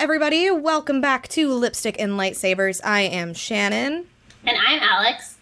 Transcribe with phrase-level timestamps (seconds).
[0.00, 0.50] Everybody.
[0.50, 2.80] Welcome back to Lipstick and Lightsabers.
[2.82, 4.06] I am Shannon.
[4.46, 5.36] And I'm Alex.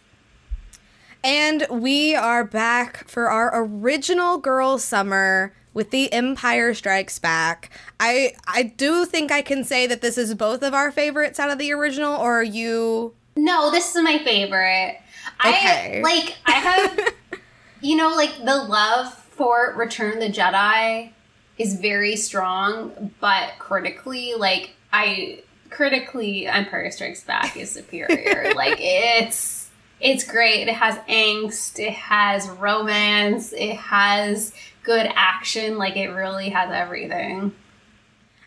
[1.22, 7.70] And we are back for our original Girl Summer with The Empire Strikes Back.
[8.00, 11.52] I I do think I can say that this is both of our favorites out
[11.52, 14.98] of the original, or are you No, this is my favorite.
[15.46, 16.00] Okay.
[16.00, 17.14] I like I have
[17.80, 21.12] you know, like the love for Return the Jedi
[21.58, 28.52] is very strong, but critically, like I critically Empire Strikes Back is superior.
[28.56, 29.68] like it's
[30.00, 30.68] it's great.
[30.68, 34.52] It has angst, it has romance, it has
[34.84, 37.52] good action, like it really has everything.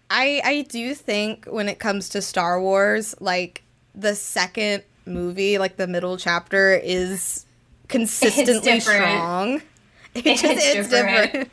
[0.10, 5.78] I I do think when it comes to Star Wars, like the second movie, like
[5.78, 7.46] the middle chapter is
[7.88, 8.82] consistently different.
[8.82, 9.62] strong.
[10.14, 11.50] It It's just- different.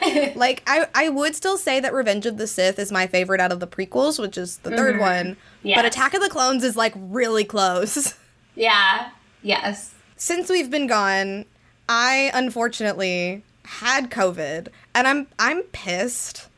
[0.36, 3.52] like I, I would still say that Revenge of the Sith is my favorite out
[3.52, 5.00] of the prequels, which is the third Mhm.
[5.00, 5.36] one.
[5.64, 8.14] But Attack of the Clones is like really close.
[8.56, 9.10] Yeah.
[9.42, 9.94] Yes.
[10.16, 11.46] Since we've been gone,
[11.88, 16.48] I unfortunately had COVID, and I'm I'm pissed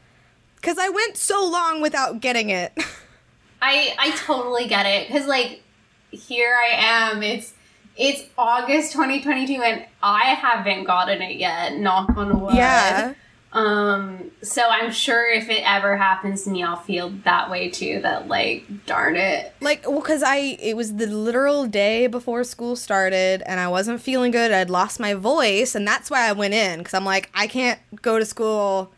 [0.56, 2.73] because I went so long without getting it.
[3.62, 5.62] I I totally get it because like
[6.11, 7.23] here I am.
[7.23, 7.53] It's
[7.97, 11.77] it's August 2022 and I haven't gotten it yet.
[11.77, 12.55] Knock on wood.
[12.55, 13.12] yeah.
[13.53, 14.31] Um.
[14.42, 18.00] So I'm sure if it ever happens to me, I'll feel that way too.
[18.00, 19.55] That like, darn it.
[19.61, 24.00] Like, well, because I, it was the literal day before school started and I wasn't
[24.00, 24.53] feeling good.
[24.53, 27.78] I'd lost my voice, and that's why I went in because I'm like, I can't
[28.00, 28.91] go to school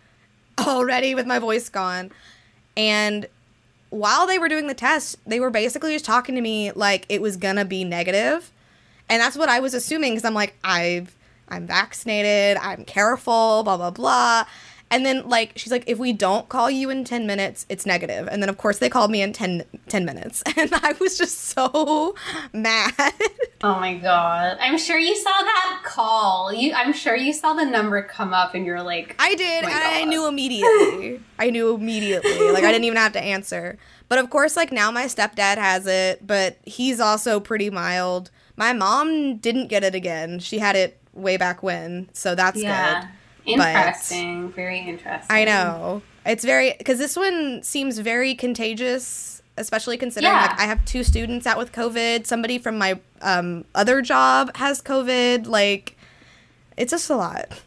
[0.66, 2.12] already with my voice gone.
[2.76, 3.26] And
[3.90, 7.22] while they were doing the test, they were basically just talking to me like it
[7.22, 8.50] was gonna be negative.
[9.08, 11.14] And that's what I was assuming because I'm like, I've,
[11.48, 14.44] I'm vaccinated, I'm careful, blah, blah, blah.
[14.90, 18.28] And then, like, she's like, if we don't call you in 10 minutes, it's negative.
[18.30, 20.42] And then, of course, they called me in 10, 10 minutes.
[20.56, 22.14] And I was just so
[22.52, 22.92] mad.
[23.62, 24.58] Oh my god.
[24.60, 26.52] I'm sure you saw that call.
[26.52, 26.74] You.
[26.74, 29.74] I'm sure you saw the number come up and you're like, I did, Oh and
[29.74, 31.20] I knew immediately.
[31.38, 32.52] I knew immediately.
[32.52, 33.78] Like, I didn't even have to answer.
[34.10, 38.30] But of course, like, now my stepdad has it, but he's also pretty mild.
[38.54, 40.40] My mom didn't get it again.
[40.40, 42.08] She had it way back when.
[42.12, 42.64] So that's good.
[42.64, 43.08] yeah.
[43.46, 43.52] good.
[43.52, 44.52] Interesting.
[44.52, 45.26] Very interesting.
[45.34, 46.02] I know.
[46.26, 50.42] It's very because this one seems very contagious, especially considering Yeah.
[50.42, 52.26] like I have two students out with COVID.
[52.26, 55.46] Somebody from my um, other job has COVID.
[55.46, 55.96] Like,
[56.76, 57.60] it's just a lot.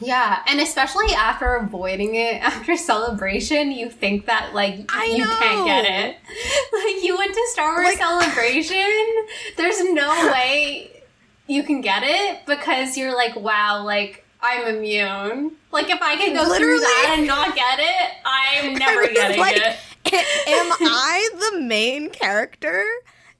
[0.00, 4.84] Yeah, and especially after avoiding it after celebration, you think that like you
[5.24, 6.16] can't get it.
[6.72, 9.26] Like you went to Star Wars Like- celebration,
[9.56, 10.90] there's no way
[11.46, 15.52] you can get it because you're like, wow, like I'm immune.
[15.70, 19.40] Like if I can go through that and not get it, I'm never I getting
[19.40, 19.76] like, it.
[20.06, 22.84] Am I the main character?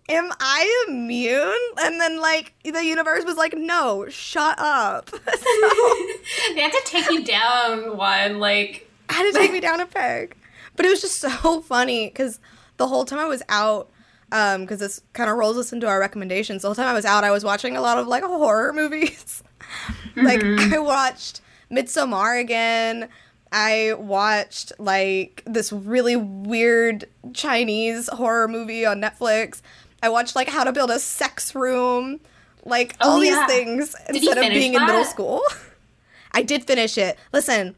[0.08, 1.54] Am I immune?
[1.80, 5.10] And then like the universe was like, no, shut up.
[5.10, 10.36] they had to take you down one, like had to take me down a peg.
[10.76, 12.40] But it was just so funny because
[12.76, 13.90] the whole time I was out,
[14.32, 16.62] Um, because this kind of rolls us into our recommendations.
[16.62, 19.42] The whole time I was out, I was watching a lot of like horror movies.
[20.16, 23.08] like I watched Midsommar again.
[23.52, 27.04] I watched like this really weird
[27.34, 29.60] Chinese horror movie on Netflix.
[30.02, 32.18] I watched like How to Build a Sex Room,
[32.64, 35.42] like Oh, all these things you instead of being in middle school.
[36.32, 37.18] I did finish it.
[37.34, 37.76] Listen,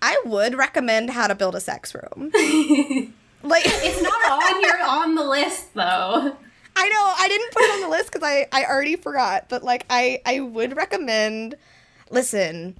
[0.00, 2.32] I would recommend How to Build a Sex Room.
[3.48, 6.36] Like it's not on your on the list though.
[6.76, 9.62] I know I didn't put it on the list because I I already forgot, but
[9.62, 11.56] like I I would recommend.
[12.10, 12.78] Listen,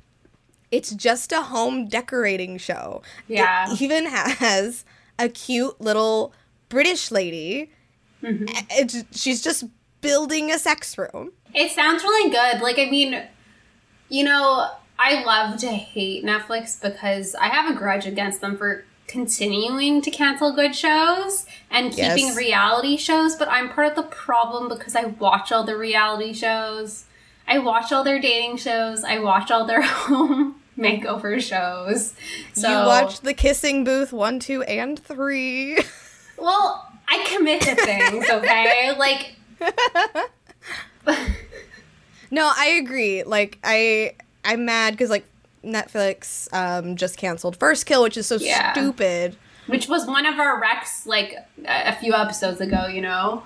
[0.70, 3.02] it's just a home decorating show.
[3.26, 3.72] Yeah.
[3.72, 4.84] It even has
[5.18, 6.32] a cute little
[6.68, 7.70] British lady.
[8.22, 8.46] Mm-hmm.
[8.70, 9.64] It's, she's just
[10.00, 11.32] building a sex room.
[11.54, 12.60] It sounds really good.
[12.60, 13.22] Like, I mean,
[14.08, 18.84] you know, I love to hate Netflix because I have a grudge against them for
[19.08, 22.36] continuing to cancel good shows and keeping Yes.
[22.36, 27.04] reality shows, but I'm part of the problem because I watch all the reality shows.
[27.48, 29.02] I watch all their dating shows.
[29.04, 32.14] I watch all their home makeover shows.
[32.52, 35.78] So you watched the Kissing Booth one, two, and three.
[36.36, 38.92] Well, I commit to things, okay?
[38.96, 39.32] like
[42.30, 43.22] No, I agree.
[43.22, 44.14] Like I
[44.44, 45.24] I'm mad because like
[45.64, 48.72] Netflix um just canceled First Kill, which is so Yeah.
[48.72, 49.36] stupid.
[49.66, 51.34] which was one of our recs like
[51.66, 53.42] a few episodes ago, you know.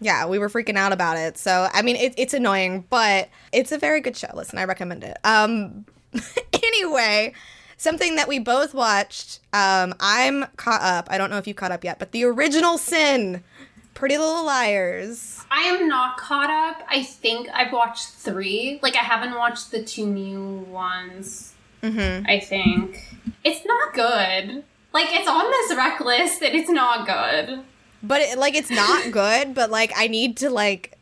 [0.00, 1.38] Yeah, we were freaking out about it.
[1.38, 4.28] So I mean, it, it's annoying, but it's a very good show.
[4.34, 5.16] Listen, I recommend it.
[5.24, 5.86] Um,
[6.52, 7.32] anyway,
[7.76, 9.40] something that we both watched.
[9.52, 11.08] Um, I'm caught up.
[11.10, 13.42] I don't know if you caught up yet, but the original Sin,
[13.96, 15.42] Pretty Little Liars.
[15.50, 16.86] I am not caught up.
[16.88, 18.78] I think I've watched three.
[18.82, 21.54] Like I haven't watched the two new ones.
[21.82, 22.26] Mm-hmm.
[22.28, 23.02] I think
[23.42, 24.64] it's not good.
[24.92, 27.60] Like it's on this rec list and it's not good.
[28.02, 29.54] But it, like, it's not good.
[29.54, 30.92] But like, I need to like.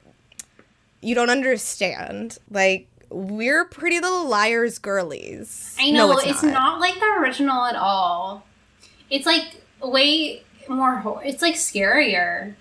[1.00, 2.38] You don't understand.
[2.50, 5.76] Like, we're Pretty Little Liars girlies.
[5.80, 6.80] I know No, it's, not.
[6.80, 8.46] like the original at all.
[9.10, 10.96] It's like way more.
[10.98, 12.54] Ho- it's like scarier.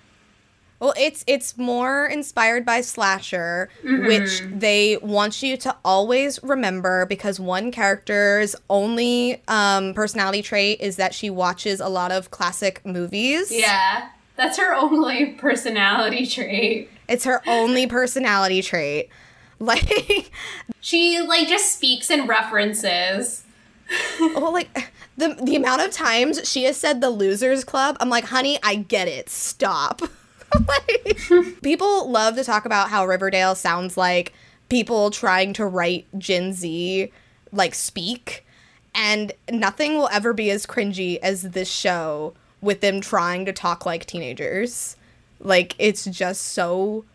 [0.83, 4.05] Well, it's it's more inspired by slasher, Mm-hmm.
[4.05, 10.97] which they want you to always remember because one character's only um, personality trait is
[10.97, 13.49] that she watches a lot of classic movies.
[13.49, 16.89] Yeah, that's her only personality trait.
[17.07, 19.09] it's her only personality trait.
[19.59, 20.31] Like,
[20.81, 23.43] She like just speaks in references.
[24.19, 28.25] well, like the the amount of times she has said the Losers Club, I'm like,
[28.25, 29.29] honey, I get it.
[29.29, 30.01] Stop.
[30.67, 34.33] like, people love to talk about how Riverdale sounds like
[34.69, 37.11] people trying to write Gen Z
[37.53, 38.45] like speak,
[38.93, 43.85] and nothing will ever be as cringy as this show with them trying to talk
[43.85, 44.97] like teenagers.
[45.39, 47.05] Like it's just so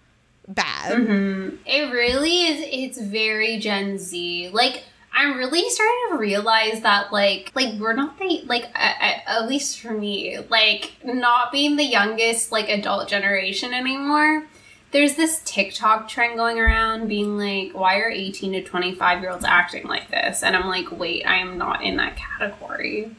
[0.46, 0.96] bad.
[0.96, 1.56] Mm-hmm.
[1.66, 2.64] It really is.
[2.70, 4.50] It's very Gen Z.
[4.50, 4.84] Like
[5.18, 9.80] I'm really starting to realize that like like we're not the like I, at least
[9.80, 14.46] for me like not being the youngest like adult generation anymore.
[14.92, 19.44] There's this TikTok trend going around being like, why are 18 to 25 year olds
[19.44, 20.42] acting like this?
[20.44, 23.10] And I'm like, wait, I am not in that category.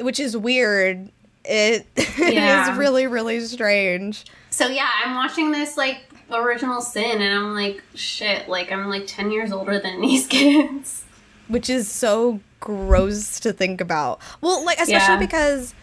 [0.00, 1.10] Which is weird.
[1.44, 2.72] It, it Yeah.
[2.72, 4.24] is really, really strange.
[4.50, 9.06] So yeah, I'm watching this like original sin and I'm like, shit, like I'm like
[9.06, 11.02] 10 years older than these kids.
[11.48, 14.20] Which is so gross to think about.
[14.40, 15.20] Well, like especially Yeah.
[15.20, 15.74] because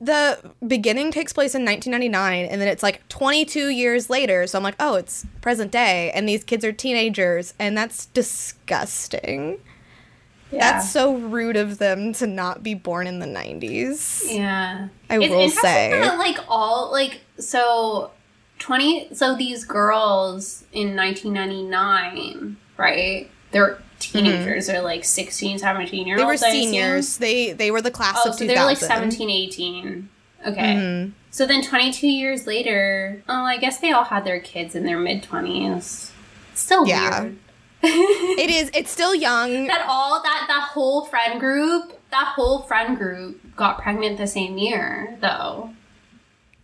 [0.00, 4.46] the beginning takes place in 1999 and then it's like 22 years later.
[4.46, 9.58] So I'm like, "Oh, it's present day and these kids are teenagers and that's disgusting."
[10.52, 14.22] That's so rude of them to not be born in the 90s.
[14.32, 14.88] Yeah.
[15.10, 15.90] I It's will interesting say.
[16.00, 18.12] that, like all like so
[18.60, 23.28] 20 so these girls in 1999, right?
[23.50, 24.66] They're teenagers.
[24.66, 26.20] They're like 16, 17 year Mm-hmm.
[26.20, 27.16] They were seniors.
[27.18, 28.46] They they were the class Oh, of so 2000.
[28.48, 30.08] they were like 17, 18.
[30.46, 30.74] Okay.
[30.74, 31.12] Mhm.
[31.30, 34.98] So then 22 years later, oh, I guess they all had their kids in their
[34.98, 36.10] mid 20s.
[36.54, 37.22] Still Yeah.
[37.22, 37.38] weird.
[37.86, 39.66] It is it's still young.
[39.66, 44.56] that all that that whole friend group, that whole friend group got pregnant the same
[44.58, 45.70] year, though.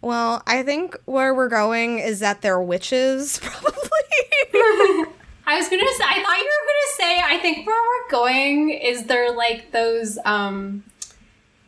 [0.03, 5.05] Well, I think where we're going is that they're witches probably.
[5.51, 8.71] I was gonna say, I thought you were gonna say, I think where we're going
[8.71, 10.85] is there like those um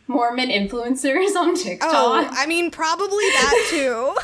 [0.08, 4.16] Mormon influencers on TikTok Oh, I mean, probably that too.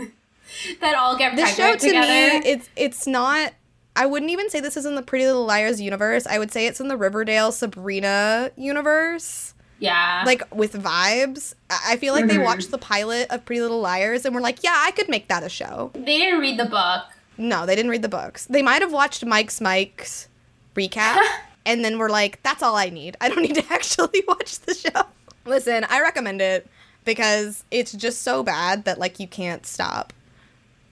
[0.80, 2.06] that all get the pregnant show to together.
[2.40, 3.52] me, it's it's not.
[3.96, 6.24] I wouldn't even say this is in the Pretty Little Liars universe.
[6.26, 10.22] I would say it's in the Riverdale Sabrina universe, yeah.
[10.24, 11.54] like with vibes.
[11.68, 12.44] I feel like they Mhm.
[12.44, 15.42] watched the pilot of Pretty Little Liars and were like, "Yeah, I could make that
[15.42, 17.02] a show." they didn't read the book.
[17.38, 18.46] No, they didn't read the books.
[18.46, 20.28] They might have watched Mike's Mike's
[20.74, 21.18] recap
[21.66, 23.16] and then were like, "That's all I need.
[23.20, 25.02] I don't need to actually watch the show."
[25.44, 26.68] Listen, I recommend it
[27.04, 30.12] because it's just so bad that like you can't stop.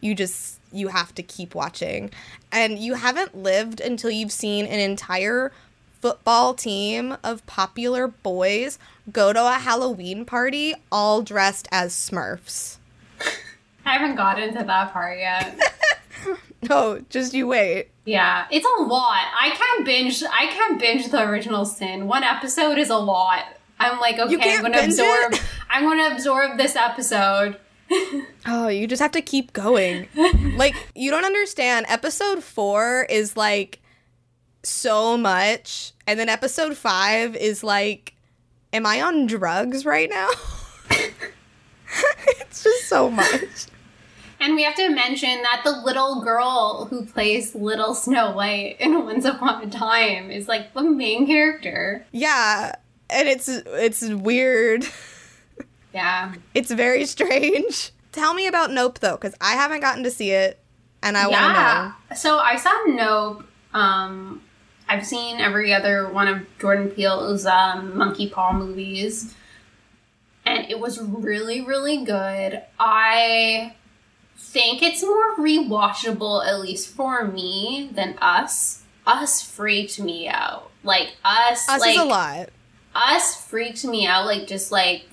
[0.01, 2.11] You just you have to keep watching.
[2.53, 5.53] And you haven't lived until you've seen an entire
[6.01, 8.79] football team of popular boys
[9.13, 12.77] go to a Halloween party all dressed as Smurfs.
[13.85, 15.59] I haven't gotten to that part yet.
[16.69, 17.91] No, just you wait.
[18.07, 19.25] yeah, it's a lot.
[19.41, 20.23] I can't binge.
[20.25, 22.09] I can't binge the original Sin.
[22.09, 23.45] One episode is a lot.
[23.79, 25.35] I'm like, okay, I'm gonna absorb.
[25.35, 25.43] it?
[25.71, 27.57] I'm gonna absorb this episode.
[28.49, 30.09] Oh, you just have to keep going.
[30.57, 31.87] like, you don't understand.
[31.89, 33.81] Episode four is like
[34.63, 35.93] so much.
[36.07, 38.15] And then episode five is like,
[38.73, 40.29] am I on drugs right now?
[40.91, 43.67] it's just so much.
[44.39, 49.05] And we have to mention that the little girl who plays Little Snow White in
[49.05, 52.05] Once Upon a Time is like the main character.
[52.13, 52.75] Yeah.
[53.09, 54.87] And it's it's weird.
[55.95, 56.35] Yeah.
[56.55, 57.93] It's very strange.
[58.13, 60.59] Tell me about Nope though, because I haven't gotten to see it
[61.03, 61.63] and I want to
[62.11, 62.17] know.
[62.17, 63.47] So I saw Nope.
[63.73, 64.43] Um,
[64.89, 69.35] I've seen every other one of Jordan Peele's um, Monkey Paw movies,
[70.45, 72.63] and it was really, really good.
[72.79, 73.75] I
[74.37, 78.83] think it's more rewatchable, at least for me, than Us.
[79.07, 80.71] us freaked me out.
[80.83, 82.51] Like us, Us like is a lot.
[82.95, 84.27] us freaked me out.
[84.27, 85.07] Like just like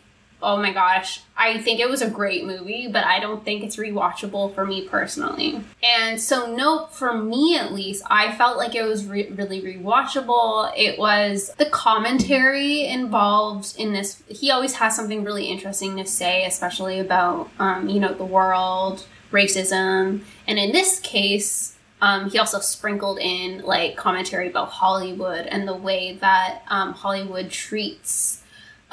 [0.43, 3.77] oh my gosh, I think it was a great movie, but I don't think it's
[3.77, 5.61] rewatchable for me personally.
[5.81, 10.71] And so, nope, for me at least, I felt like it was re- really rewatchable.
[10.77, 14.21] It was the commentary involved in this.
[14.27, 19.05] He always has something really interesting to say, especially about, um, you know, the world,
[19.33, 20.21] racism.
[20.47, 25.75] And in this case, um, he also sprinkled in like commentary about Hollywood and the
[25.75, 28.43] way that um, Hollywood treats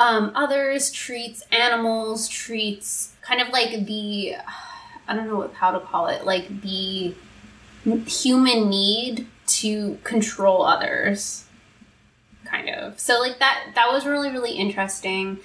[0.00, 4.34] um, others treats animals treats kind of like the
[5.06, 7.14] i don't know what, how to call it like the
[8.06, 11.44] human need to control others
[12.46, 15.38] kind of so like that that was really really interesting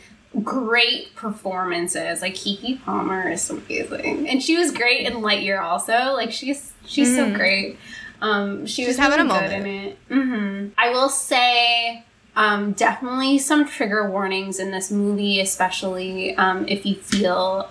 [0.44, 6.32] great performances like Keke Palmer is amazing and she was great in lightyear also like
[6.32, 7.78] she's she's so great
[8.22, 9.66] um she She's was having a really good moment.
[9.68, 10.68] in it Mm-hmm.
[10.78, 12.04] i will say
[12.38, 17.70] um, definitely some trigger warnings in this movie, especially um, if you feel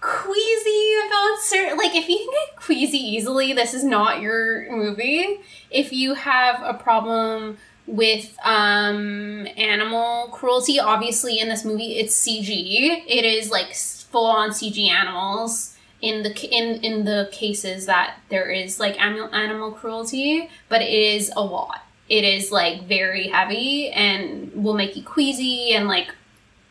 [0.00, 1.78] queasy about certain.
[1.78, 5.38] Like, if you can get queasy easily, this is not your movie.
[5.70, 13.04] If you have a problem with um, animal cruelty, obviously in this movie it's CG.
[13.06, 18.50] It is like full on CG animals in the in in the cases that there
[18.50, 21.82] is like animal animal cruelty, but it is a lot.
[22.08, 26.14] It is like very heavy and will make you queasy and like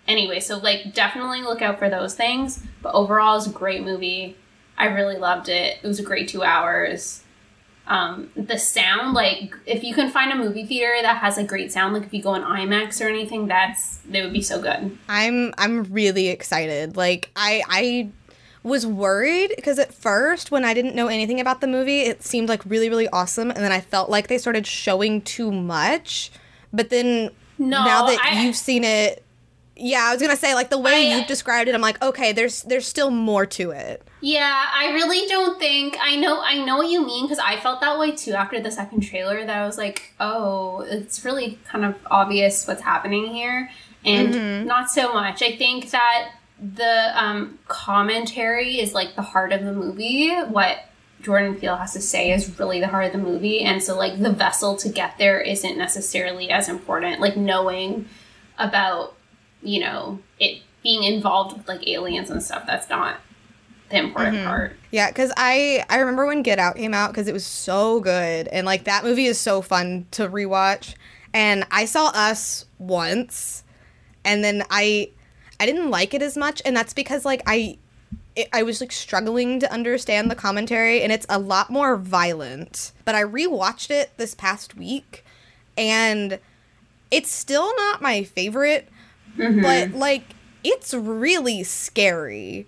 [0.08, 2.62] anyway so like definitely look out for those things.
[2.82, 4.36] But overall it's a great movie.
[4.78, 5.80] I really loved it.
[5.82, 7.25] It was a great two hours
[7.88, 11.72] um, the sound like if you can find a movie theater that has a great
[11.72, 14.98] sound like if you go on imax or anything that's they would be so good
[15.08, 16.98] I'm I'm really excited.
[16.98, 18.10] Like I I
[18.63, 22.50] was worried because at first when I didn't know anything about the movie, it seemed
[22.50, 26.32] like really really awesome and then I felt like they started showing too much.
[26.74, 29.24] But then no now that I- you've seen it
[29.75, 32.32] yeah, I was gonna say like the way I- you've described it, I'm like, okay,
[32.32, 34.08] there's there's still more to it.
[34.22, 36.41] Yeah, I really don't think I know.
[36.41, 39.46] I know what you mean because I felt that way too after the second trailer.
[39.46, 43.70] That I was like, oh, it's really kind of obvious what's happening here,
[44.05, 45.41] and not so much.
[45.44, 50.29] I think that the um, commentary is like the heart of the movie.
[50.34, 50.77] What
[51.22, 54.20] Jordan Peele has to say is really the heart of the movie, and so like
[54.22, 57.20] the vessel to get there isn't necessarily as important.
[57.20, 58.08] Like knowing
[58.58, 59.15] about
[59.66, 62.64] you know it being involved with like aliens and stuff.
[62.66, 63.18] That's not
[63.90, 64.48] the important mm-hmm.
[64.48, 64.76] part.
[64.92, 68.48] Yeah, because I I remember when Get Out came out because it was so good
[68.48, 70.96] and like that movie is so fun to rewatch.
[71.34, 73.64] And I saw Us once,
[74.24, 75.10] and then I
[75.60, 77.78] I didn't like it as much, and that's because like I
[78.36, 82.92] it, I was like struggling to understand the commentary, and it's a lot more violent.
[83.06, 85.26] But I rewatched it this past week,
[85.78, 86.40] and
[87.12, 88.90] it's still not my favorite,
[89.38, 90.24] but like
[90.63, 92.65] it's really scary.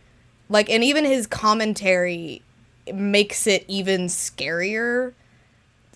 [0.50, 2.41] Like and even his commentary
[2.93, 5.13] makes it even scarier.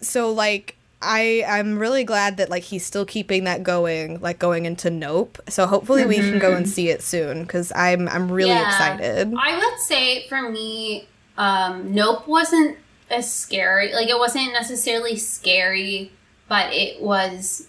[0.01, 4.65] So like i i'm really glad that like he's still keeping that going like going
[4.65, 5.39] into nope.
[5.49, 8.67] So hopefully we can go and see it soon because i'm i'm really Yeah.
[8.67, 9.33] excited.
[9.35, 12.77] I would say for me, um, Nope wasn't
[13.09, 13.93] as scary.
[13.93, 16.11] Like it wasn't necessarily scary,
[16.47, 17.67] but it was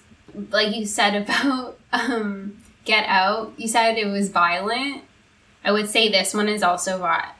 [0.50, 3.52] like you said about um, Get Out.
[3.56, 5.02] You said it was violent.
[5.64, 7.30] I would say this one is also vi-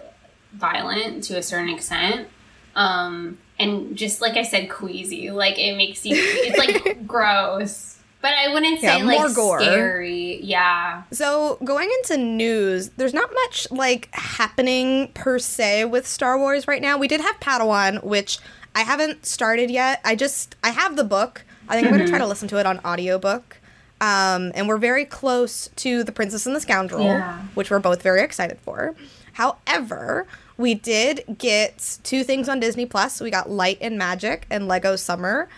[0.53, 2.29] violent to a certain extent.
[2.75, 5.31] Um, and just like I said, queasy.
[5.31, 6.15] Like it makes you.
[6.17, 7.99] It's like gross.
[8.21, 9.61] But I wouldn't say Yeah, like gore.
[9.61, 10.41] scary.
[10.45, 11.03] Yeah.
[11.11, 16.81] So, going into news, there's not much like happening per se with Star Wars right
[16.81, 16.97] now.
[16.97, 18.39] We did have Padawan, which
[18.77, 20.01] I haven't started yet.
[20.05, 21.45] I just I have the book.
[21.69, 23.59] I think I'm going to try to listen to it on audiobook.
[24.02, 27.40] Um, and we're very close to The Princess and the Scoundrel, Yeah.
[27.54, 28.97] which we're both very excited for.
[29.35, 30.26] However,
[30.59, 33.21] we did get two things on Disney Plus.
[33.21, 35.49] We got Light and Magic and Lego Summer.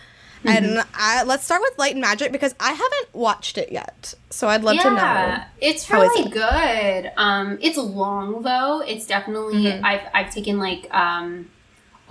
[0.47, 4.13] And I, let's start with Light and Magic because I haven't watched it yet.
[4.29, 5.37] So I'd love to know.
[5.59, 6.31] It's really it?
[6.31, 7.11] good.
[7.17, 8.81] Um, it's long though.
[8.81, 9.83] It's definitely Mm-hmm.
[9.83, 11.49] I've I've taken like um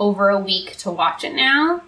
[0.01, 1.81] over a week to watch it now.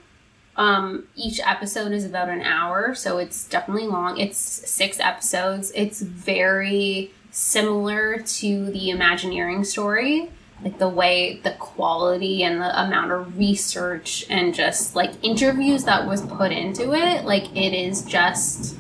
[0.58, 4.18] Um, each episode is about an hour, so it's definitely long.
[4.18, 5.72] It's six episodes.
[5.76, 10.32] It's very similar to the Imagineering story.
[10.64, 16.08] Like the way, the quality, and the amount of research and just like interviews that
[16.08, 17.26] was put into it.
[17.26, 18.76] Like it is just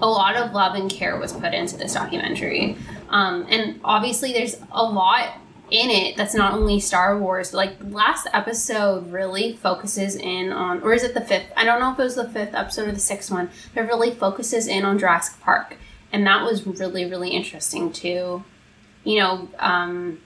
[0.00, 2.78] a lot of love and care was put into this documentary.
[3.10, 5.34] Um, and obviously, there's a lot
[5.70, 7.52] in it that's not only Star Wars.
[7.52, 11.46] Like last episode really focuses in on, or is it the fifth?
[11.56, 13.50] I don't know if it was the fifth episode or the sixth one.
[13.74, 15.76] But really focuses in on Jurassic Park,
[16.12, 18.44] and that was really really interesting too.
[19.04, 20.20] You know, um,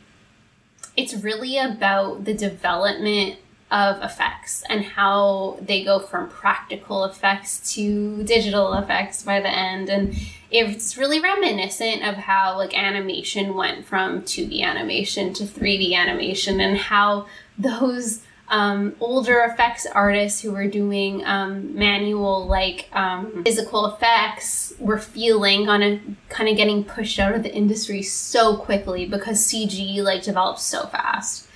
[0.97, 3.39] it's really about the development
[3.71, 9.89] of effects and how they go from practical effects to digital effects by the end
[9.89, 10.15] and
[10.51, 16.77] it's really reminiscent of how like animation went from 2D animation to 3D animation and
[16.77, 24.75] how those um, older effects artists who were doing um, manual like um, physical effects
[24.81, 29.39] were feeling on a kind of getting pushed out of the industry so quickly because
[29.39, 31.47] CG like developed so fast.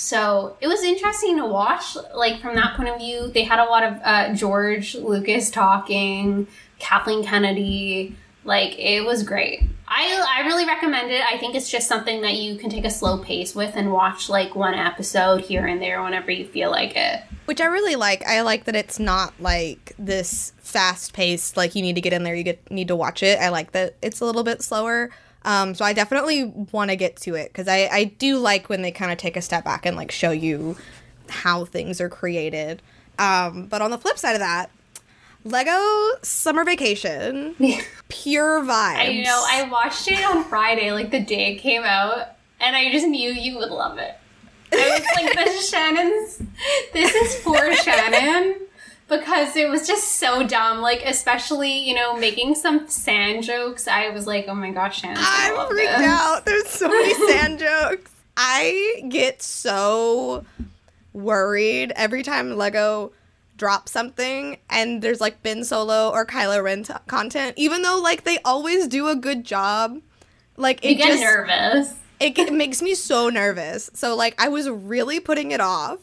[0.00, 3.28] So it was interesting to watch, like from that point of view.
[3.28, 6.46] They had a lot of uh, George Lucas talking,
[6.78, 8.16] Kathleen Kennedy.
[8.42, 9.60] Like it was great.
[9.86, 11.22] I I really recommend it.
[11.30, 14.30] I think it's just something that you can take a slow pace with and watch
[14.30, 17.20] like one episode here and there whenever you feel like it.
[17.44, 18.26] Which I really like.
[18.26, 22.22] I like that it's not like this fast paced, like you need to get in
[22.22, 23.38] there, you get need to watch it.
[23.38, 25.10] I like that it's a little bit slower.
[25.44, 28.82] Um, so I definitely want to get to it because I, I do like when
[28.82, 30.76] they kind of take a step back and like show you
[31.28, 32.82] how things are created.
[33.18, 34.70] Um, but on the flip side of that,
[35.44, 37.54] Lego Summer Vacation,
[38.08, 38.96] pure vibes.
[38.96, 39.44] I know.
[39.48, 42.28] I watched it on Friday, like the day it came out,
[42.60, 44.16] and I just knew you would love it.
[44.72, 46.42] I was like, "This is Shannon's.
[46.92, 48.66] This is for Shannon."
[49.10, 50.80] Because it was just so dumb.
[50.80, 53.86] Like, especially, you know, making some sand jokes.
[53.86, 55.18] I was like, oh my gosh, Shannon.
[55.20, 56.06] I'm freaked this.
[56.06, 56.46] out.
[56.46, 58.10] There's so many sand jokes.
[58.36, 60.46] I get so
[61.12, 63.12] worried every time Lego
[63.56, 68.24] drops something and there's like Ben Solo or Kylo Ren t- content, even though like
[68.24, 70.00] they always do a good job.
[70.56, 71.94] Like it you get just, nervous.
[72.20, 73.90] It, it makes me so nervous.
[73.92, 75.98] So like I was really putting it off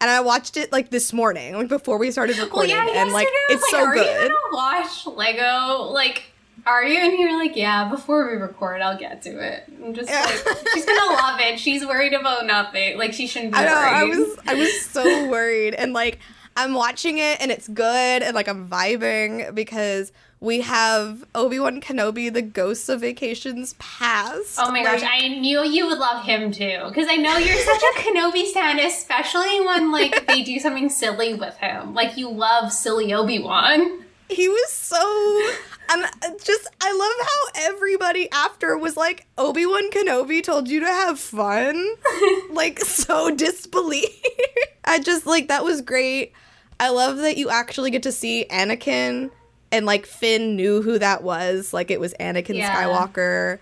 [0.00, 3.12] and I watched it like this morning, like before we started recording, well, yeah, and
[3.12, 4.06] like it's like, so are good.
[4.06, 5.90] Are you gonna watch Lego?
[5.92, 6.24] Like,
[6.66, 6.98] are you?
[6.98, 7.88] And you're like, yeah.
[7.88, 9.64] Before we record, I'll get to it.
[9.82, 10.22] I'm just yeah.
[10.46, 11.58] like, she's gonna love it.
[11.58, 12.96] She's worried about nothing.
[12.96, 13.58] Like she shouldn't be.
[13.58, 13.74] I know.
[13.74, 13.94] Worried.
[13.94, 14.38] I was.
[14.46, 16.18] I was so worried, and like
[16.56, 21.80] I'm watching it, and it's good, and like I'm vibing because we have Obi Wan
[21.82, 24.58] Kenobi, the Ghosts of Vacations Past.
[24.58, 27.58] Oh my like, gosh, I knew you would love him too, because I know you're
[27.58, 31.94] such a Kenobi stan, especially when like they do something silly with him.
[31.94, 34.04] Like you love silly Obi Wan.
[34.30, 35.52] He was so.
[35.92, 36.04] And
[36.44, 41.18] just, I love how everybody after was like, Obi Wan Kenobi told you to have
[41.18, 41.96] fun.
[42.50, 44.08] like, so disbelief.
[44.84, 46.32] I just, like, that was great.
[46.78, 49.32] I love that you actually get to see Anakin
[49.72, 51.72] and like Finn knew who that was.
[51.72, 52.74] Like it was Anakin yeah.
[52.74, 53.58] Skywalker.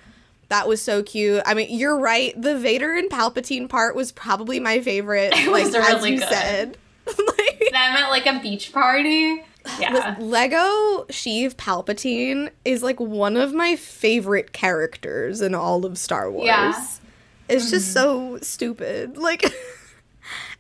[0.49, 1.43] That was so cute.
[1.45, 2.41] I mean, you're right.
[2.41, 5.35] The Vader and Palpatine part was probably my favorite.
[5.37, 6.29] It like really as you good.
[6.29, 9.43] said, like, that meant like a beach party.
[9.79, 10.17] Yeah.
[10.19, 16.47] Lego Sheev Palpatine is like one of my favorite characters in all of Star Wars.
[16.47, 16.73] Yeah.
[17.51, 17.71] It's mm-hmm.
[17.71, 19.19] just so stupid.
[19.19, 19.45] Like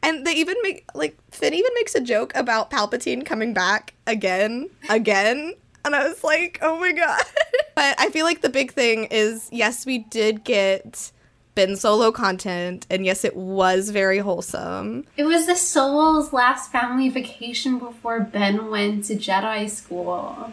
[0.03, 4.71] And they even make like Finn even makes a joke about Palpatine coming back again,
[4.89, 5.55] again.
[5.85, 7.23] And I was like, oh my god.
[7.75, 11.13] but I feel like the big thing is yes, we did get
[11.59, 15.05] Ben Solo content, and yes, it was very wholesome.
[15.17, 20.53] It was the Solo's last family vacation before Ben went to Jedi school.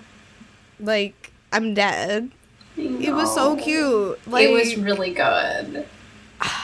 [0.80, 2.32] Like, I'm dead.
[2.76, 4.20] It was so cute.
[4.28, 5.86] Like, it was really good.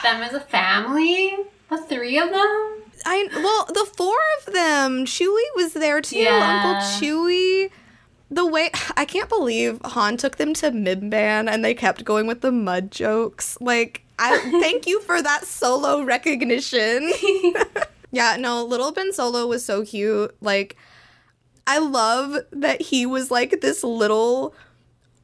[0.02, 1.36] them as a family,
[1.72, 2.82] the three of them.
[3.04, 5.04] I well, the four of them.
[5.04, 6.18] Chewie was there too.
[6.18, 6.62] Yeah.
[6.64, 7.70] Uncle Chewie.
[8.30, 12.40] The way I can't believe Han took them to Mimban and they kept going with
[12.40, 13.58] the mud jokes.
[13.60, 17.12] Like, I thank you for that solo recognition.
[18.10, 20.34] yeah, no, little Ben Solo was so cute.
[20.40, 20.76] Like,
[21.66, 24.54] I love that he was like this little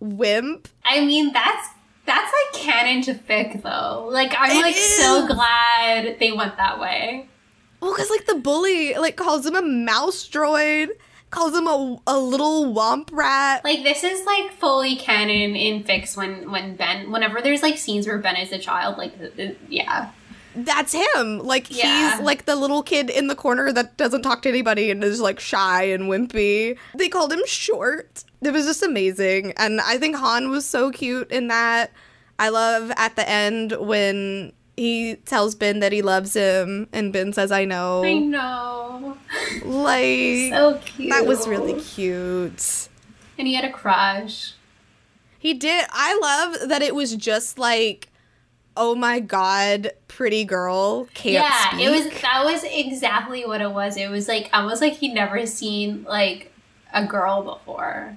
[0.01, 0.69] wimp.
[0.85, 1.69] I mean, that's
[2.09, 4.09] that's like canon to fic though.
[4.11, 4.97] Like I'm it like is.
[4.97, 7.29] so glad they went that way.
[7.81, 10.88] Well, because like the bully like calls him a mouse droid,
[11.31, 13.62] calls him a, a little womp rat.
[13.62, 18.07] Like this is like fully canon in fix when when Ben whenever there's like scenes
[18.07, 19.12] where Ben is a child, like
[19.68, 20.11] yeah.
[20.64, 21.38] That's him.
[21.38, 22.12] Like yeah.
[22.12, 25.21] he's like the little kid in the corner that doesn't talk to anybody and is
[25.21, 26.77] like shy and wimpy.
[26.94, 28.25] They called him short.
[28.40, 29.53] It was just amazing.
[29.57, 31.92] And I think Han was so cute in that.
[32.38, 37.33] I love at the end when he tells Ben that he loves him, and Ben
[37.33, 39.16] says, "I know." I know.
[39.64, 41.11] Like so cute.
[41.11, 42.88] That was really cute.
[43.37, 44.55] And he had a crush.
[45.38, 45.85] He did.
[45.90, 48.08] I love that it was just like
[48.79, 51.81] oh my god, pretty girl can't yeah, speak.
[51.87, 53.97] it was that was exactly what it was.
[53.97, 56.53] It was like almost like he'd never seen like
[56.95, 58.17] a girl before.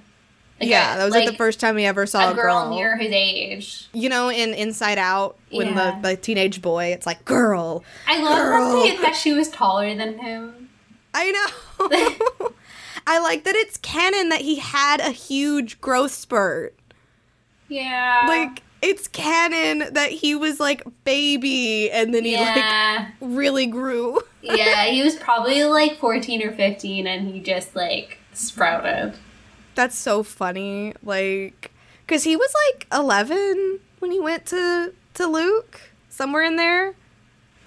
[0.60, 2.95] Like yeah, a- that was like, the first time we ever saw a girl near
[2.95, 3.89] his age.
[3.93, 6.00] You know, in Inside Out, when Yeah.
[6.02, 7.84] the, the teenage boy, it's like girl.
[8.08, 9.02] I love Girl.
[9.02, 10.69] that she was taller than him.
[11.13, 12.52] I know.
[13.08, 16.76] I like that it's canon that he had a huge growth spurt.
[17.67, 18.26] Yeah.
[18.28, 24.20] Like it's canon that he was like baby and then he like really grew.
[24.41, 29.15] yeah, he was probably like 14 or 15 and he just like sprouted.
[29.76, 30.94] That's so funny.
[31.04, 31.72] Like
[32.08, 36.96] cuz he was like 11 when he went to to Luke, somewhere in there.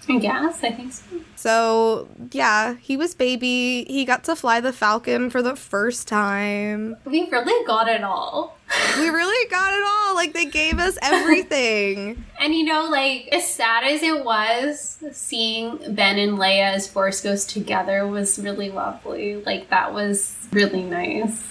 [0.09, 1.05] I guess, I think so.
[1.37, 3.85] So, yeah, he was baby.
[3.89, 6.97] He got to fly the Falcon for the first time.
[7.05, 8.57] We really got it all.
[8.99, 10.15] We really got it all.
[10.15, 12.25] Like, they gave us everything.
[12.41, 17.23] And you know, like, as sad as it was, seeing Ben and Leia as Force
[17.23, 19.37] Ghosts together was really lovely.
[19.37, 21.43] Like, that was really nice.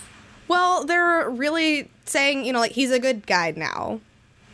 [0.48, 4.02] well, they're really saying, you know, like, he's a good guy now.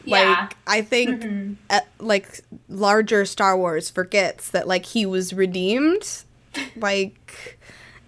[0.06, 0.38] Yeah.
[0.42, 1.56] Like, I think, Mhm.
[1.70, 6.24] uh, like, larger Star Wars forgets that, like, he was redeemed.
[6.76, 7.60] Like,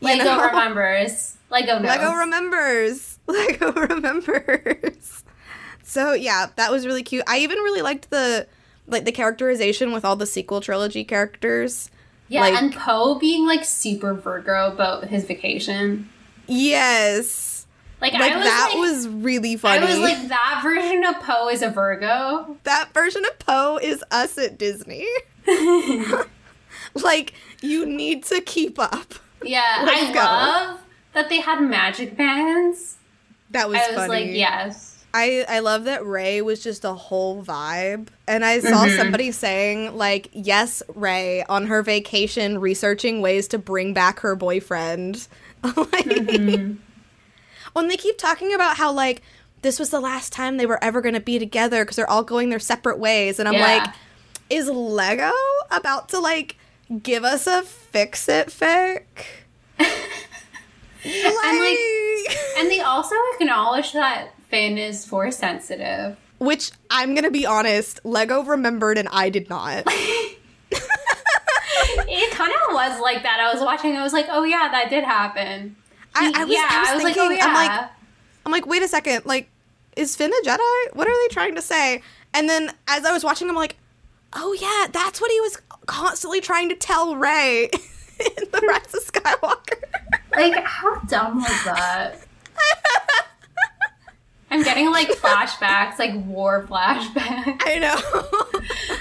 [0.01, 0.45] Lego know?
[0.47, 1.38] remembers.
[1.51, 1.89] Lego knows.
[1.89, 3.19] Lego remembers.
[3.27, 5.23] Lego remembers.
[5.84, 7.23] So yeah, that was really cute.
[7.27, 8.47] I even really liked the
[8.88, 11.91] like the characterization with all the sequel trilogy characters.
[12.30, 16.10] yeah, like- and Poe being like super Virgo about his vacation.
[16.47, 17.51] Yes.
[18.02, 19.86] Like, Like I was that like, was really funny.
[19.86, 22.58] I was like, that version of Poe is a Virgo.
[22.64, 25.08] that version of Poe is us at Disney.
[26.96, 29.14] like you need to keep up.
[29.44, 30.20] Yeah, Let's I go.
[30.20, 30.80] love
[31.14, 32.98] that they had magic bands.
[33.52, 34.10] That was, I was funny.
[34.10, 35.04] like, yes.
[35.14, 38.08] I I love that Rey was just a whole vibe.
[38.30, 38.96] And I saw Mhm.
[38.98, 45.28] somebody saying like, "Yes, Rey on her vacation researching ways to bring back her boyfriend."
[45.64, 46.78] like, Mhm.
[47.73, 49.21] When they keep talking about how like
[49.62, 52.23] this was the last time they were ever going to be together because they're all
[52.23, 53.84] going their separate ways and I'm Yeah.
[53.86, 53.93] like,
[54.49, 55.31] is Lego
[55.69, 56.57] about to like
[57.03, 59.03] give us a fix it fic?
[61.05, 66.17] like- And they also acknowledge that Finn is force sensitive.
[66.39, 69.86] which I'm gonna be honest, Lego remembered and I did not.
[72.13, 73.39] It kind of was like that.
[73.39, 73.95] I was watching.
[73.95, 75.75] I was like, oh yeah, that did happen.
[76.15, 77.45] I, I was, yeah, I was, thinking, like, oh yeah.
[77.45, 77.89] I'm like,
[78.45, 79.50] I'm like, wait a second, like,
[79.95, 80.93] is Finn a Jedi?
[80.93, 82.02] What are they trying to say?
[82.34, 83.76] And then as I was watching, I'm like,
[84.34, 89.04] oh yeah, that's what he was constantly trying to tell Rey in the Rise of
[89.06, 89.84] Skywalker.
[90.36, 92.15] like, how dumb was that?
[94.52, 97.58] I'm getting like flashbacks, like war flashbacks.
[97.62, 97.97] I know.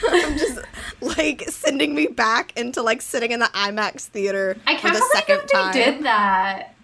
[0.31, 0.61] I'm just
[1.01, 5.01] like sending me back into like sitting in the IMAX theater I for can't the
[5.01, 5.73] believe second they time.
[5.73, 6.75] did that.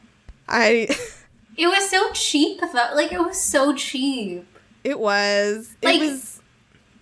[0.48, 0.88] I.
[1.58, 2.90] It was so cheap, though.
[2.94, 4.44] Like it was so cheap.
[4.84, 5.74] It was.
[5.80, 6.40] It Like, was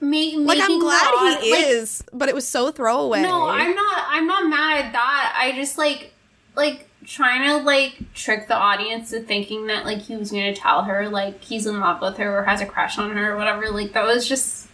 [0.01, 0.17] Ma-
[0.53, 3.23] like I'm glad he like, is, but it was so throwaway.
[3.23, 4.05] No, I'm not.
[4.09, 5.35] I'm not mad at that.
[5.37, 6.13] I just like,
[6.55, 10.85] like trying to like trick the audience to thinking that like he was gonna tell
[10.85, 13.71] her like he's in love with her or has a crush on her or whatever.
[13.71, 14.69] Like that was just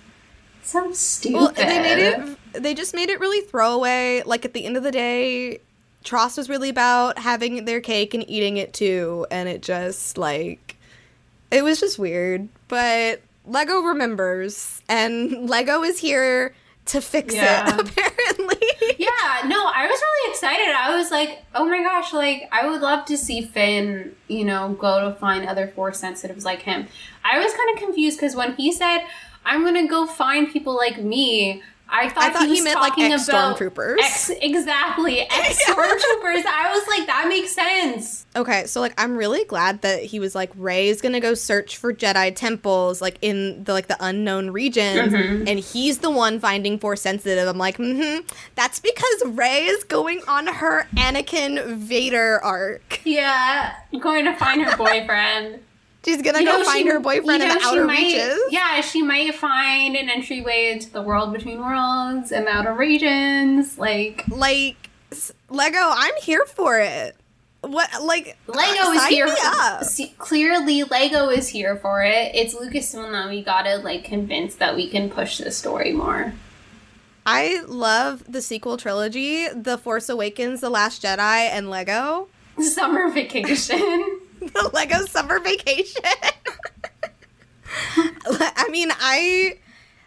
[0.62, 1.36] so stupid.
[1.36, 2.38] Well, they made it.
[2.62, 4.22] They just made it really throwaway.
[4.26, 5.60] Like at the end of the day,
[6.04, 10.76] TROS was really about having their cake and eating it too, and it just like
[11.50, 12.48] it was just weird.
[12.68, 16.54] But Lego remembers, and Lego is here
[16.86, 17.74] to fix Yeah.
[17.78, 17.80] it.
[17.80, 18.66] Apparently,
[18.98, 20.74] Yeah, no, I was really excited.
[20.74, 24.70] I was like, oh my gosh, like I would love to see Finn, you know,
[24.80, 26.86] go to find other force sensitives like him.
[27.24, 29.00] I was kind of confused because when he said,
[29.44, 32.96] "I'm gonna go find people like me," I thought, I thought he, he meant like
[32.98, 33.96] ex stormtroopers.
[33.98, 36.44] Ex- exactly, ex stormtroopers.
[36.46, 38.26] I was like, that makes sense.
[38.36, 41.76] Okay, so like I'm really glad that he was like Rey is gonna go search
[41.76, 45.48] for Jedi temples like in the like the unknown regions, Mhm.
[45.48, 47.48] and he's the one finding force sensitive.
[47.48, 48.26] I'm like, mm-hmm.
[48.54, 53.00] That's because Rey is going on her Anakin Vader arc.
[53.04, 55.60] Yeah, going to find her boyfriend.
[56.04, 58.38] She's gonna You go know, find she- her boyfriend you in the outer might- reaches.
[58.50, 63.76] Yeah, she might find an entryway into the world between worlds and the outer regions.
[63.78, 64.76] Like Like
[65.50, 67.16] Lego, I'm here for it.
[67.62, 69.28] What like Lego uh, is here.
[69.28, 69.84] up.
[69.84, 72.34] See, clearly, Lego is here for it.
[72.34, 76.32] It's Lucasfilm that we gotta like convince that we can push the story more.
[77.26, 81.18] I love the sequel trilogy, The Force Awakens, The Last Jedi,
[81.50, 82.28] and Lego.
[82.60, 84.20] Summer vacation.
[84.52, 86.02] the Lego summer vacation.
[88.26, 89.58] I mean, I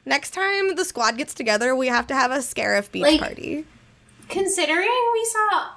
[0.05, 3.65] Next time the squad gets together, we have to have a Scarif beach Like- party.
[4.29, 5.67] Considering we saw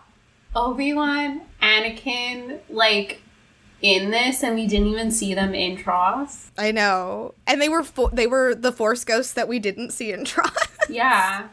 [0.55, 3.21] Obi Wan, Anakin, like
[3.83, 6.51] in this, and we didn't even see them in TROS.
[6.57, 10.13] I know, and they were fo- they were the Force ghosts that we didn't see
[10.13, 10.51] in Tron.
[10.89, 11.49] Yeah.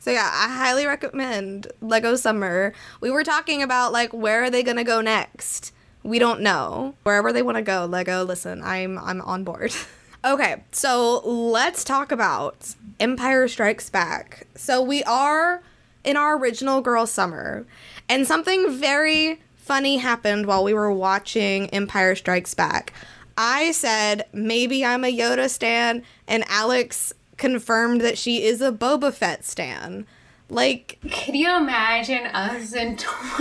[0.00, 2.72] so yeah, I highly recommend Lego Summer.
[3.00, 5.72] We were talking about like where are they gonna go next?
[6.02, 6.94] We don't know.
[7.04, 8.24] Wherever they want to go, Lego.
[8.24, 9.72] Listen, I'm I'm on board.
[10.24, 14.46] okay, so let's talk about Empire Strikes Back.
[14.54, 15.62] So we are
[16.04, 17.64] in our original Girl Summer,
[18.08, 22.92] and something very funny happened while we were watching Empire Strikes Back.
[23.36, 29.12] I said maybe I'm a Yoda stan, and Alex confirmed that she is a Boba
[29.12, 30.06] Fett stan.
[30.52, 32.96] Like, Could you imagine us in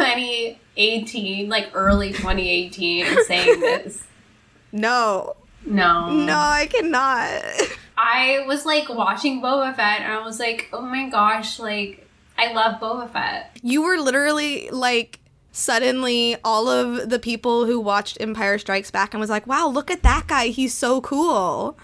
[0.75, 4.03] 2018, like early 2018, saying this?
[4.71, 6.09] no, No.
[6.09, 7.41] no, I cannot.
[7.97, 12.53] I was like watching Boba Fett and I was like, oh my gosh, like, I
[12.53, 13.59] love Boba Fett.
[13.61, 15.19] You were literally like
[15.51, 19.91] suddenly all of the people who watched Empire Strikes Back and was like, "Wow, look
[19.91, 20.47] at that guy.
[20.47, 21.77] He's so cool."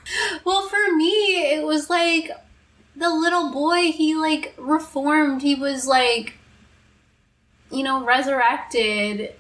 [0.46, 2.32] Well, for me, it was like
[2.98, 5.42] the little boy, he like reformed.
[5.42, 6.34] He was like,
[7.72, 9.34] you know, resurrected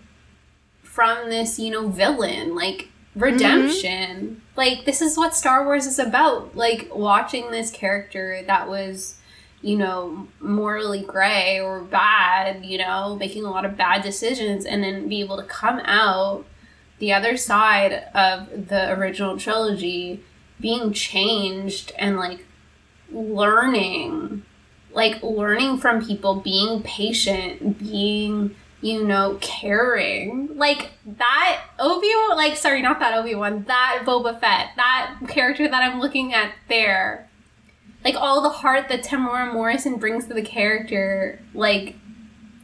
[0.83, 2.55] from this, you know, villain.
[2.55, 4.41] Like, redemption.
[4.55, 6.55] Like, this is what Star Wars is about.
[6.55, 9.15] Like, watching this character that was.
[9.63, 14.83] You know, morally gray or bad, you know, making a lot of bad decisions, and
[14.83, 16.45] then be able to come out
[16.99, 20.23] the other side of the original trilogy
[20.61, 22.45] being changed and like
[23.11, 24.43] learning
[24.91, 32.81] like learning from people being patient being you know caring like that obi-wan like sorry
[32.81, 37.29] not that obi-wan that boba fett that character that i'm looking at there
[38.03, 41.95] like all the heart that Temuera Morrison brings to the character like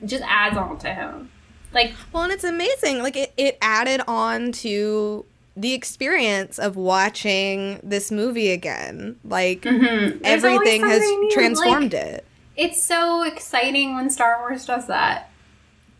[0.05, 1.31] just adds on to him
[1.73, 3.01] like Well, and it's amazing.
[3.01, 5.25] Like it, it added on to
[5.55, 9.17] the experience of watching this movie again.
[9.23, 12.25] Like There's everything has new, transformed like- it.
[12.55, 15.29] it's so exciting when star wars does that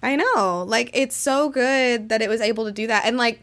[0.02, 0.66] I know.
[0.68, 3.06] Like it's so good that it was able to do that.
[3.06, 3.40] And like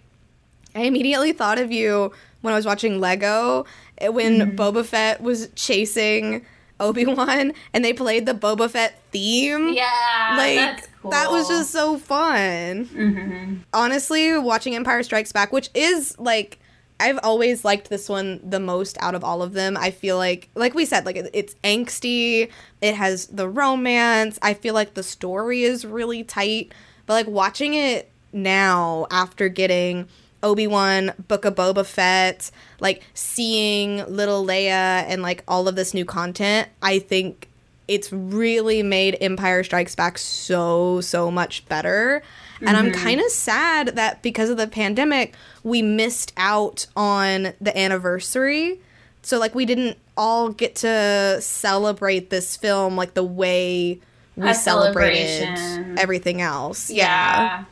[0.75, 3.65] I immediately thought of you when I was watching Lego
[3.99, 4.57] eh, when Mm-hmm.
[4.57, 6.45] Boba Fett was chasing
[6.79, 9.69] Obi-Wan and they played the Boba Fett theme.
[9.73, 11.11] Yeah, Like that's cool.
[11.11, 12.85] that was just so fun.
[12.87, 16.59] hmm Honestly, watching Empire Strikes Back, which is like
[17.03, 19.77] I've always liked this one the most out of all of them.
[19.77, 22.51] I feel like like we said like it- it's angsty,
[22.83, 24.39] it has the romance.
[24.43, 26.73] I feel like the story is really tight,
[27.07, 30.09] but like watching it now after getting
[30.43, 36.05] Obi-Wan, Book of Boba Fett, like seeing little Leia and like all of this new
[36.07, 37.49] content, I think
[37.91, 42.23] it's really made Empire Strikes Back so so much better.
[42.61, 43.03] And I'm mm-hmm.
[43.03, 48.81] kind of sad that because of the pandemic, we missed out on the anniversary.
[49.23, 53.99] So like we didn't all get to celebrate this film like the way
[54.37, 55.59] we celebrated
[55.99, 56.91] everything else.
[56.91, 57.65] yeah.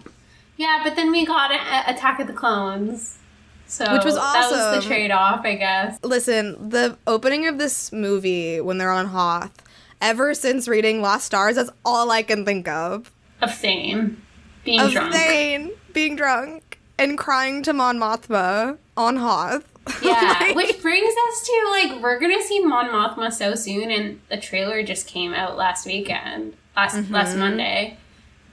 [0.56, 3.18] yeah but then we got a- Attack of the Clones
[3.66, 4.58] so Which was awesome.
[4.58, 9.06] that was the trade-off I guess Listen, the opening of this movie when they're on
[9.06, 9.62] Hoth,
[10.00, 13.10] ever since reading Lost Stars, that's all I can think of.
[13.40, 14.20] of Thane
[14.64, 19.64] being Of drunk Thane being drunk and crying to Mon Mothma on Hoth.
[20.02, 24.20] yeah Like- which brings us to like we're gonna see Mon Mothma so soon and
[24.28, 27.38] the trailer just came out last weekend last last Mm-hmm.
[27.38, 27.96] Monday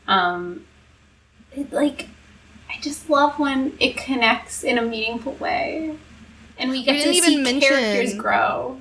[0.08, 0.66] um
[1.52, 2.08] it, like
[2.70, 5.98] I just love when it connects in a meaningful way
[6.58, 8.80] and we get We to see even mention- characters grow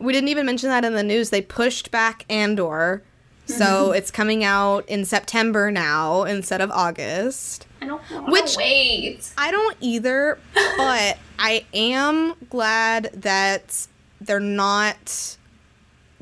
[0.00, 1.30] We didn't even mention that in the news.
[1.30, 3.02] They pushed back Andor.
[3.46, 3.94] So mm-hmm.
[3.94, 7.66] it's coming out in September now instead of August.
[7.82, 9.32] I don't Which- wait.
[9.36, 13.86] I don't either, but I am glad that
[14.20, 15.36] they're not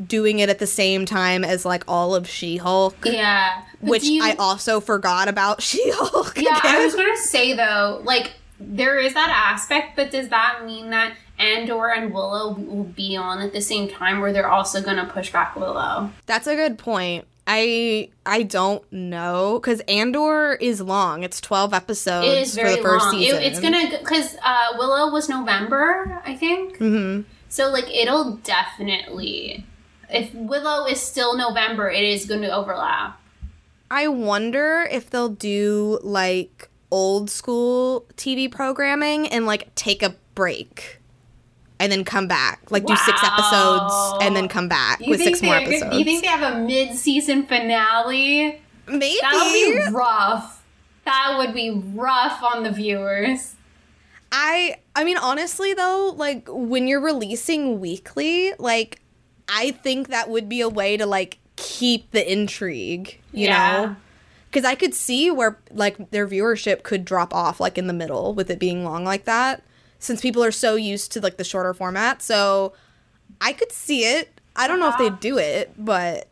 [0.05, 3.63] doing it at the same time as like all of She-Hulk, Yeah.
[3.81, 6.39] Which you- I also forgot about She-Hulk.
[6.39, 10.91] Yeah, I was gonna say though, like there is that aspect, but does that mean
[10.91, 15.07] that Andor and Willow will be on at the same time, where they're also gonna
[15.07, 16.11] push back Willow?
[16.27, 17.27] That's a good point.
[17.47, 21.23] I I don't know because Andor is long.
[21.23, 23.15] It's twelve episodes It is very for the first long.
[23.15, 23.43] It- season.
[23.43, 26.77] it's gonna because uh, Willow was November, I think.
[26.77, 29.65] hmm So like it'll definitely.
[30.11, 33.21] If Willow is still November, it is going to overlap.
[33.91, 40.98] I wonder if they'll do like old school TV programming and like take a break
[41.81, 42.71] and then come back.
[42.71, 45.97] Like do six episodes and then come back You with six more episodes.
[45.97, 48.61] You think they have a mid-season finale?
[48.87, 49.19] Maybe.
[49.21, 49.53] that would
[49.89, 50.65] be rough.
[51.05, 53.55] That would be rough on the viewers.
[54.31, 59.01] I I mean honestly though, like when you're releasing weekly, like
[59.49, 63.87] I think that would be a way to like keep the intrigue, you Yeah.
[63.87, 63.97] know?
[64.53, 68.35] Cuz I could see where like their viewership could drop off like in the middle
[68.35, 69.63] with it being long like that
[69.99, 72.23] since people are so used to like the shorter format.
[72.23, 72.73] So
[73.41, 74.41] I could see it.
[74.57, 76.29] I don't know if they'd do it, but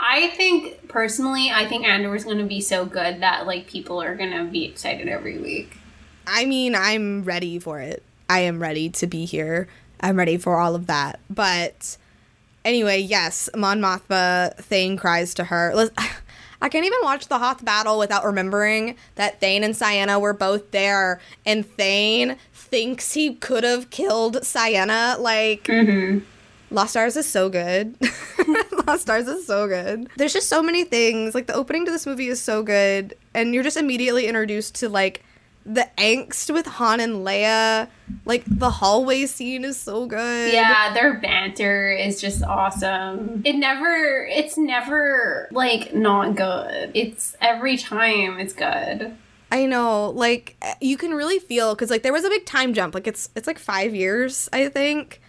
[0.00, 4.02] I think personally, I think Andor is going to be so good that like people
[4.02, 5.76] are going to be excited every week.
[6.26, 8.02] I mean, I'm ready for it.
[8.28, 9.68] I am ready to be here.
[10.00, 11.20] I'm ready for all of that.
[11.30, 11.96] But
[12.64, 15.72] anyway, yes, Mon Mothma, Thane cries to her.
[16.60, 20.72] I can't even watch the Hoth battle without remembering that Thane and Ciena were both
[20.72, 22.36] there, and Thane
[22.70, 25.18] thinks he could have killed Ciena.
[25.18, 26.18] Like, Mm-hmm.
[26.70, 27.96] Lost Stars is so good.
[28.86, 30.08] Lost Stars is so good.
[30.16, 31.34] There's just so many things.
[31.34, 34.88] Like the opening to this movie is so good, and you're just immediately introduced to
[34.90, 35.24] like
[35.64, 37.88] the angst with Han and Leia.
[38.26, 40.52] Like the hallway scene is so good.
[40.52, 43.40] Yeah, their banter is just awesome.
[43.46, 46.90] It never, it's never like not good.
[46.94, 49.16] It's every time it's good.
[49.50, 50.10] I know.
[50.10, 52.94] Like eh, you can really feel because like there was a big time jump.
[52.94, 55.20] Like it's it's like five years, I think,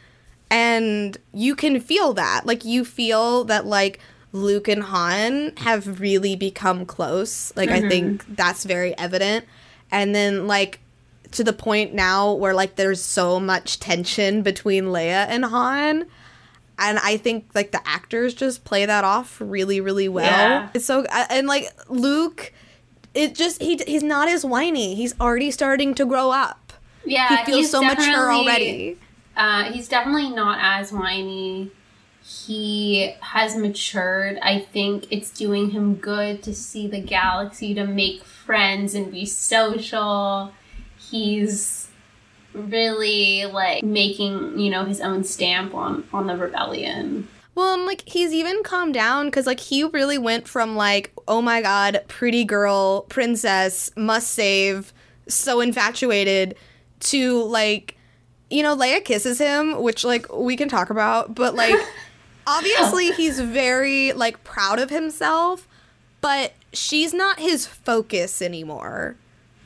[0.50, 2.46] and you can feel that.
[2.46, 4.00] Like you feel that like
[4.32, 7.56] Luke and Han have really become close.
[7.56, 8.34] Like I think mm-hmm.
[8.36, 9.46] that's very evident.
[9.92, 10.80] And then like
[11.32, 16.06] to the point now where like there's so much tension between Leia and Han.
[16.82, 20.26] And I think like the actors just play that off really, really well.
[20.26, 20.70] Yeah.
[20.74, 22.54] It's so and like Luke,
[23.14, 24.96] it just he he's not as whiny.
[24.96, 26.74] He's already starting to grow up.
[27.06, 28.98] Yeah, He feels so mature already.
[29.36, 31.72] Uh, he's definitely not as whiny.
[32.22, 34.38] He has matured.
[34.42, 39.26] I think it's doing him good to see the galaxy, to make friends and be
[39.26, 40.54] social.
[41.00, 41.88] He's
[42.54, 47.28] really like making, you know, his own stamp on on the rebellion.
[47.60, 51.42] Well, and like he's even calmed down because like he really went from like, oh
[51.42, 54.94] my god, pretty girl, princess, must save,
[55.28, 56.56] so infatuated,
[57.02, 57.98] to like,
[58.50, 61.76] you know, Leia kisses him, which like we can talk about, but like
[62.48, 65.68] obviously he's very like proud of himself,
[66.22, 69.18] but she's not his focus anymore.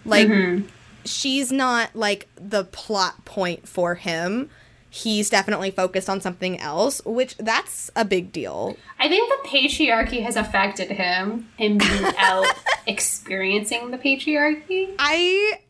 [0.03, 0.65] Like mm-hmm.
[1.05, 4.49] she's not like the plot point for him.
[4.95, 8.77] He's definitely focused on something else, which that's a big deal.
[8.99, 11.49] I think the patriarchy has affected him.
[11.57, 12.45] Him being out
[12.85, 14.93] experiencing the patriarchy.
[14.99, 15.61] I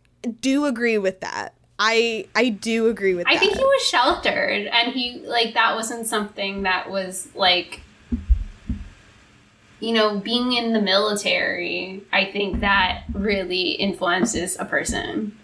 [0.41, 1.53] do agree with that.
[1.79, 3.31] I I do agree with that.
[3.31, 3.39] I that.
[3.39, 7.79] think he was sheltered, and he like that wasn't something that was like,
[9.79, 12.03] you know, being in the military.
[12.11, 15.39] I think that really influences a person.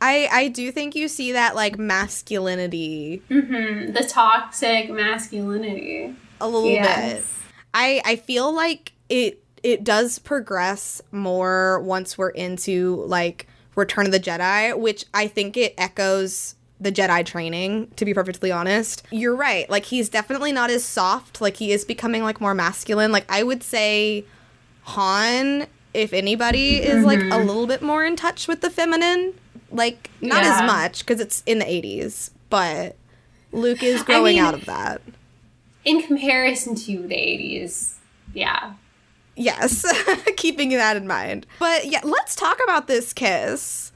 [0.00, 6.14] I I do think you see that like masculinity hmm The toxic masculinity.
[6.40, 7.14] a little Yes.
[7.14, 7.24] bit.
[7.74, 14.12] I I feel like it it does progress more once we're into like Return of
[14.12, 19.02] the Jedi, which I think it echoes the Jedi training, to be perfectly honest.
[19.10, 19.68] You're right.
[19.68, 21.40] Like he's definitely not as soft.
[21.40, 23.12] Like he is becoming like more masculine.
[23.12, 24.24] Like I would say
[24.82, 29.34] Han, if anybody, is like a little bit more in touch with the feminine.
[29.70, 30.54] Like not Yeah.
[30.60, 32.96] as much because it's in the 80s, but
[33.52, 35.00] Luke is growing mean- out of that.
[35.84, 37.94] In comparison to the eighties,
[38.34, 38.72] yeah.
[39.36, 39.84] Yes,
[40.36, 41.46] keeping that in mind.
[41.60, 43.92] But yeah, let's talk about this kiss.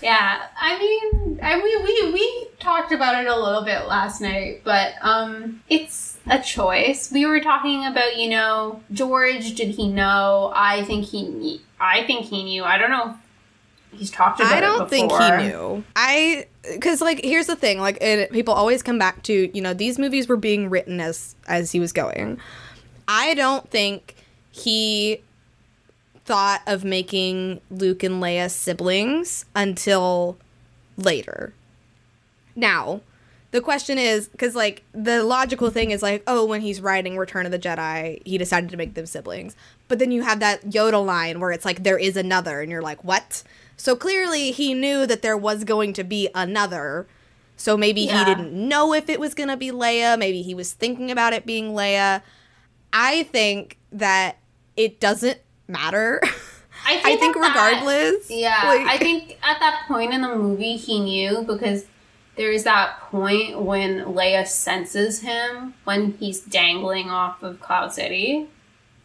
[0.00, 4.62] Yeah, I mean, I mean, we we talked about it a little bit last night,
[4.64, 7.10] but um, it's a choice.
[7.12, 9.54] We were talking about, you know, George.
[9.54, 10.52] Did he know?
[10.54, 11.60] I think he.
[11.80, 12.64] I think he knew.
[12.64, 13.16] I don't know.
[13.92, 14.52] He's talked about.
[14.52, 14.56] It.
[14.56, 15.84] I don't think he knew.
[15.94, 19.74] I because like here's the thing, like it, people always come back to you know
[19.74, 22.38] these movies were being written as as he was going.
[23.06, 24.14] I don't think
[24.50, 25.20] he
[26.24, 30.38] thought of making Luke and Leia siblings until
[30.96, 31.52] later.
[32.54, 33.00] Now,
[33.50, 37.44] the question is because like the logical thing is like oh when he's writing Return
[37.44, 39.56] of the Jedi he decided to make them siblings,
[39.88, 42.82] but then you have that Yoda line where it's like there is another and you're
[42.82, 43.42] like what?
[43.82, 47.08] So clearly he knew that there was going to be another.
[47.56, 50.16] So maybe he didn't know if it was going to be Leia.
[50.16, 52.22] Maybe he was thinking about it being Leia.
[52.92, 54.36] I think that
[54.76, 56.20] it doesn't matter.
[56.86, 58.30] I I think at that- regardless.
[58.30, 61.84] Yeah, like- I think at that point in the movie he knew because
[62.36, 68.46] there's that point when Leia senses him when he's dangling off of Cloud City.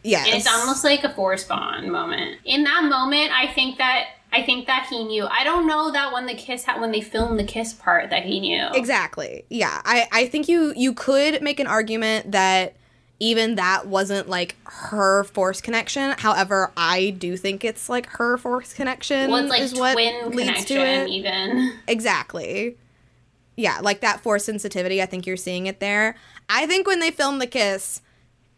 [0.04, 0.28] Yes.
[0.32, 2.38] It's almost like a force bond moment.
[2.44, 5.26] In that moment, I think that I think that he knew.
[5.26, 8.24] I don't know that when the kiss ha- when they filmed the kiss part that
[8.24, 8.66] he knew.
[8.74, 9.44] Exactly.
[9.48, 9.80] Yeah.
[9.84, 12.74] I, I think you you could make an argument that
[13.20, 16.14] even that wasn't like her force connection.
[16.18, 19.30] However, I do think it's like her force connection.
[19.30, 21.08] Well, like is what twin leads to connection, it.
[21.08, 21.78] even.
[21.88, 22.76] Exactly.
[23.56, 25.02] Yeah, like that force sensitivity.
[25.02, 26.14] I think you're seeing it there.
[26.48, 28.02] I think when they filmed the kiss,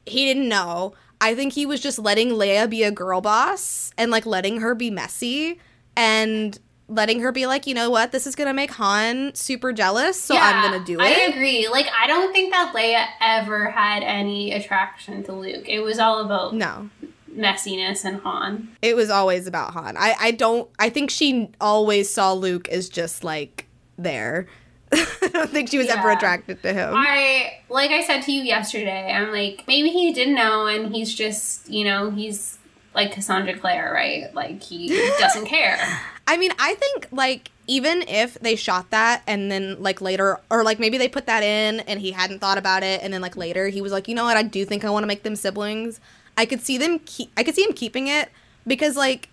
[0.04, 0.92] he didn't know.
[1.20, 4.74] I think he was just letting Leia be a girl boss and like letting her
[4.74, 5.58] be messy
[5.96, 6.58] and
[6.88, 10.36] letting her be like, you know what, this is gonna make Han super jealous, so
[10.36, 11.04] I'm gonna do it.
[11.04, 11.68] I agree.
[11.68, 15.68] Like, I don't think that Leia ever had any attraction to Luke.
[15.68, 16.90] It was all about no.
[17.30, 18.76] messiness and Han.
[18.82, 19.96] It was always about Han.
[19.96, 23.66] I, I don't I think she always saw Luke as just like
[23.96, 24.46] there.
[25.22, 26.94] I don't think she was ever attracted to him.
[26.96, 29.12] I like I said to you yesterday.
[29.12, 32.58] I'm like maybe he didn't know, and he's just you know he's
[32.94, 34.34] like Cassandra Clare, right?
[34.34, 34.88] Like he
[35.18, 35.78] doesn't care.
[36.26, 40.64] I mean, I think like even if they shot that and then like later or
[40.64, 43.36] like maybe they put that in and he hadn't thought about it and then like
[43.36, 44.36] later he was like, "You know what?
[44.36, 46.00] I do think I want to make them siblings."
[46.36, 48.30] I could see them keep I could see him keeping it
[48.66, 49.28] because like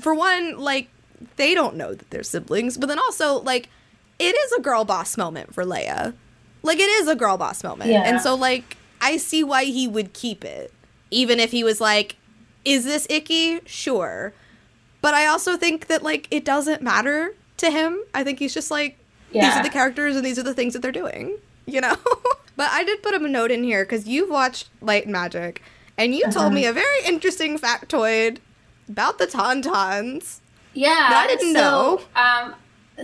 [0.00, 0.88] for one, like
[1.36, 3.68] they don't know that they're siblings, but then also like
[4.18, 6.14] it is a girl boss moment for Leia.
[6.62, 7.90] Like it is a girl boss moment.
[7.90, 8.02] Yeah.
[8.04, 10.72] And so like I see why he would keep it
[11.10, 12.16] even if he was like
[12.64, 13.60] is this icky?
[13.66, 14.32] Sure.
[15.00, 18.00] But I also think that like it doesn't matter to him.
[18.12, 18.98] I think he's just like
[19.32, 21.36] these are the characters and these are the things that they're doing,
[21.66, 21.94] you know?
[22.56, 25.62] but I did put a note in here cuz you've watched Light and Magic
[25.98, 26.50] and you told Uh-huh.
[26.50, 28.38] me a very interesting factoid
[28.88, 30.40] about the Tauntauns.
[30.74, 32.00] Yeah, I didn't so, know.
[32.14, 32.54] Um,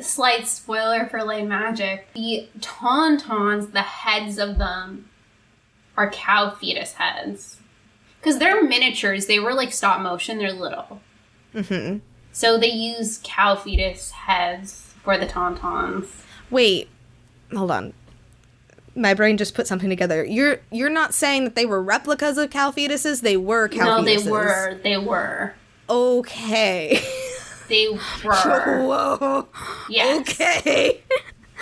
[0.01, 5.09] slight spoiler for Lay Magic: the Tauntauns, the heads of them,
[5.97, 7.59] are cow fetus heads
[8.21, 9.27] because they're miniatures.
[9.27, 10.39] They were like stop motion.
[10.39, 11.01] They're little,
[11.55, 12.01] Mhm.
[12.33, 16.07] so they use cow fetus heads for the Tauntauns.
[16.51, 16.89] Wait.
[17.53, 17.93] Hold on.
[18.95, 20.25] My brain just put something together.
[20.25, 23.21] You're you're not saying that they were replicas of cow fetuses?
[23.23, 24.25] They were cow no, fetuses.
[24.25, 24.81] they were.
[24.83, 25.55] They were.
[25.91, 27.03] Okay.
[27.73, 28.85] They were.
[28.85, 29.49] Whoa.
[29.89, 30.21] Yes.
[30.21, 31.01] Okay.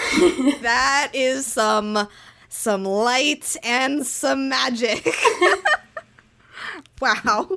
[0.62, 2.08] that is some
[2.48, 5.08] some light and some magic.
[7.00, 7.48] wow.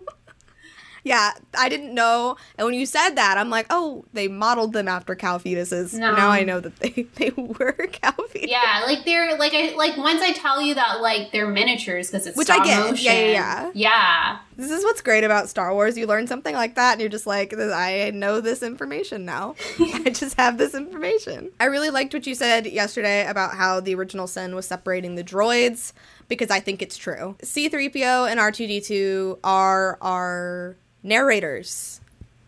[1.04, 2.38] Yeah, I didn't know.
[2.58, 5.93] And when you said that, I'm like, oh, they modeled them after cow fetuses.
[5.93, 6.16] No.
[6.16, 8.47] Now I know that they, they were cow fetuses.
[8.47, 12.28] Yeah, like they're like I like once I tell you that like they're miniatures because
[12.28, 12.68] it's Which I get.
[12.68, 13.06] Yeah, motion.
[13.06, 13.72] yeah, yeah.
[13.74, 14.39] Yeah.
[14.56, 15.97] This is what's great about Star Wars.
[15.97, 19.56] You learn something like that, and you're just like, I know this information now.
[19.80, 21.51] I just have this information.
[21.60, 25.24] I really liked what you said yesterday about how the original sin was separating the
[25.24, 25.93] droids
[26.28, 27.36] because I think it's true.
[27.41, 31.99] C3PO and R2D2 are our narrators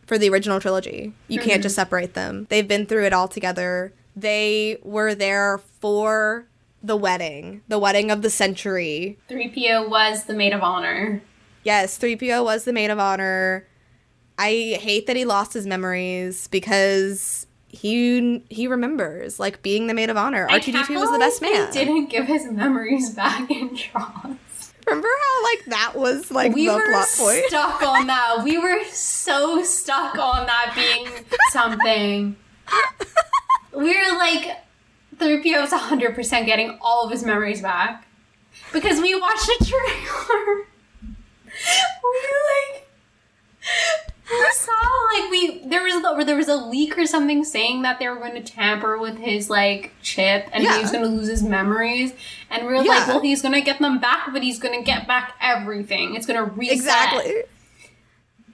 [0.06, 1.14] for the original trilogy.
[1.28, 1.82] You can't just mm-hmm.
[1.82, 2.47] separate them.
[2.49, 3.93] They've been through it all together.
[4.16, 6.47] They were there for
[6.82, 9.18] the wedding, the wedding of the century.
[9.30, 11.22] 3PO was the maid of honor.
[11.66, 13.68] Yes, 3PO was the maid of honor.
[14.38, 20.09] I hate that he lost his memories because he he remembers like being the maid
[20.09, 20.47] of honor.
[20.49, 21.74] I R2D2 can't was the best man.
[21.74, 24.74] He didn't give his memories back in Jaws.
[24.86, 27.43] Remember how like that was like we the were plot point?
[27.47, 28.41] stuck on that.
[28.43, 32.36] We were so stuck on that being something.
[33.74, 34.57] we were like,
[35.18, 38.07] 3PO was 100% getting all of his memories back.
[38.72, 40.68] Because we watched a trailer.
[42.03, 42.20] We
[42.74, 42.86] like
[44.30, 44.72] we saw
[45.13, 48.34] like we there was there was a leak or something saying that they were going
[48.34, 50.76] to tamper with his like chip and Yeah.
[50.76, 52.13] he was going to lose his memories
[52.49, 53.07] and we were like Yeah.
[53.07, 56.26] well he's going to get them back but he's going to get back everything it's
[56.26, 57.34] going to reset Exactly.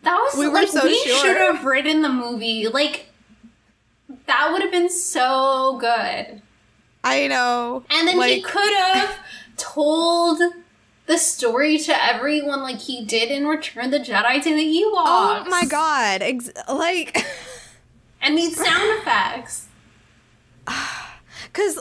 [0.04, 1.18] that was We were like so we sure.
[1.26, 3.08] should have written the movie like
[4.26, 6.42] that would have been so good
[7.04, 7.84] I know.
[7.90, 9.18] and then he could have
[9.58, 10.40] told
[11.12, 14.94] the story to everyone like he did in Return of the Jedi to the Ewoks.
[14.94, 16.22] Oh my god.
[16.22, 17.26] Ex- like
[18.22, 19.68] And these sound effects.
[21.52, 21.80] Because,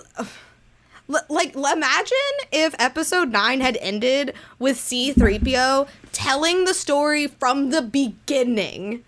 [1.29, 2.17] like, imagine
[2.51, 9.05] if episode 9 had ended with C3PO telling the story from the beginning.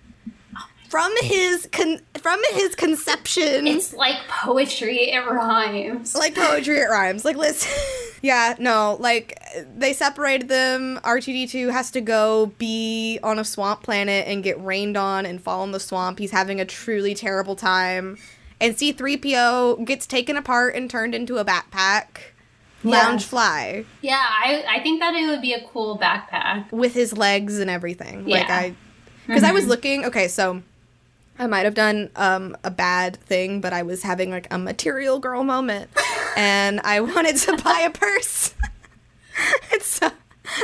[0.93, 6.15] From his con- from his conception, It's like poetry, it rhymes.
[6.15, 7.25] like poetry, it rhymes.
[7.25, 7.73] Like, listen,
[8.23, 9.41] yeah, no, like
[9.75, 11.01] they separated them.
[11.03, 15.65] R2D2 has to go be on a swamp planet and get rained on and fall
[15.65, 16.19] in the swamp.
[16.19, 18.19] He's having a truly terrible time,
[18.61, 22.05] and C3PO gets taken apart and turned into a backpack.
[22.85, 23.07] Yeah.
[23.07, 26.71] Loungefly Yeah, I, I think that it would be a cool backpack.
[26.71, 28.27] with his legs and everything.
[28.27, 28.55] Like Yeah.
[28.55, 28.75] I
[29.27, 29.71] because I was mm-hmm.
[29.71, 30.63] looking, okay, so
[31.43, 35.19] I might have done um, a bad thing, but I was having like a material
[35.19, 35.91] girl moment,
[36.37, 38.55] and I wanted to buy a purse.
[39.81, 40.13] so,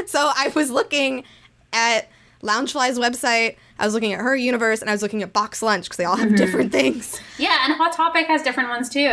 [0.06, 1.24] so I was looking
[1.72, 2.08] at
[2.44, 3.56] Loungefly's website.
[3.80, 6.04] I was looking at her universe, and I was looking at Box Lunch because they
[6.04, 7.20] all have different things.
[7.38, 9.10] Yeah, and Hot Topic has different ones too.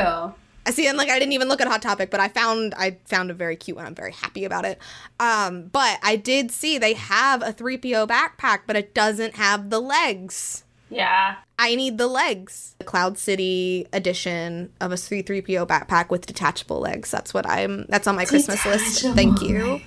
[0.68, 2.98] I see, and like I didn't even look at Hot Topic, but I found I
[3.06, 3.88] found a very cute one.
[3.88, 4.78] I'm very happy about it.
[5.20, 9.80] Um, but I did see they have a 3PO backpack, but it doesn't have the
[9.80, 10.62] legs.
[10.90, 11.36] Yeah.
[11.58, 12.76] I need the legs.
[12.80, 17.12] The Cloud City edition of a C3PO backpack with detachable legs.
[17.12, 19.02] That's what I'm that's on my Christmas list.
[19.16, 19.82] Thank you.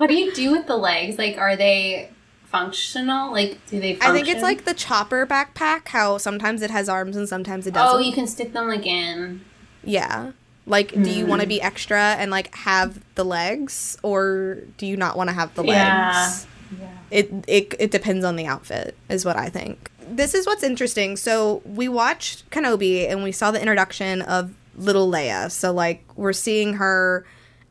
[0.02, 1.16] What do you do with the legs?
[1.16, 2.10] Like, are they
[2.46, 3.30] functional?
[3.30, 3.98] Like, do they?
[4.00, 7.74] I think it's like the chopper backpack, how sometimes it has arms and sometimes it
[7.74, 8.00] doesn't.
[8.00, 9.44] Oh, you can stick them like in.
[9.84, 10.32] yeah.
[10.66, 11.50] Like, do you want to hmm.
[11.50, 15.62] be extra and like have the legs, or do you not want to have the
[15.62, 15.76] legs?
[15.76, 16.32] Yeah.
[17.10, 19.90] It, it it depends on the outfit is what i think.
[20.00, 21.16] This is what's interesting.
[21.16, 25.50] So we watched kenobi and we saw the introduction of little leia.
[25.50, 27.24] So like we're seeing her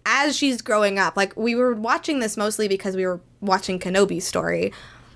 [0.06, 1.16] as she's growing up.
[1.18, 4.72] Like we were watching this mostly because we were watching kenobi's story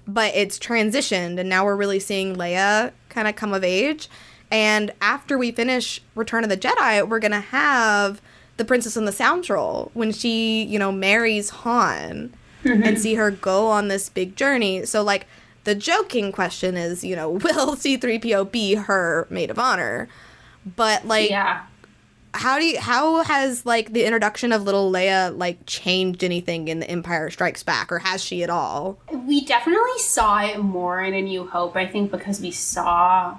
[0.07, 4.09] but it's transitioned and now we're really seeing leia kind of come of age.
[4.51, 8.21] And after we finish return of the jedi we're gonna have
[8.57, 12.33] the princess and the scoundrel when she you know marries han
[12.65, 12.95] and mm-hmm.
[12.95, 14.85] see her go on this big journey.
[14.85, 15.27] So, like,
[15.63, 20.07] the joking question is, you know, will C3PO be her maid of honor?
[20.75, 21.63] But, like, Yeah.
[22.33, 26.79] how do you, how has, like, the introduction of little Leia, like, changed anything in
[26.79, 28.97] The Empire Strikes Back, or has she at all?
[29.11, 33.37] We definitely saw it more in A New Hope, I think, because we saw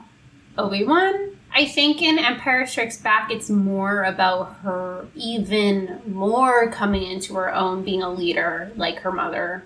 [0.57, 1.37] Obi Wan.
[1.57, 7.53] I think in Empire Strikes Back, it's more about her even more coming into her
[7.53, 9.65] own, being a leader like her mother.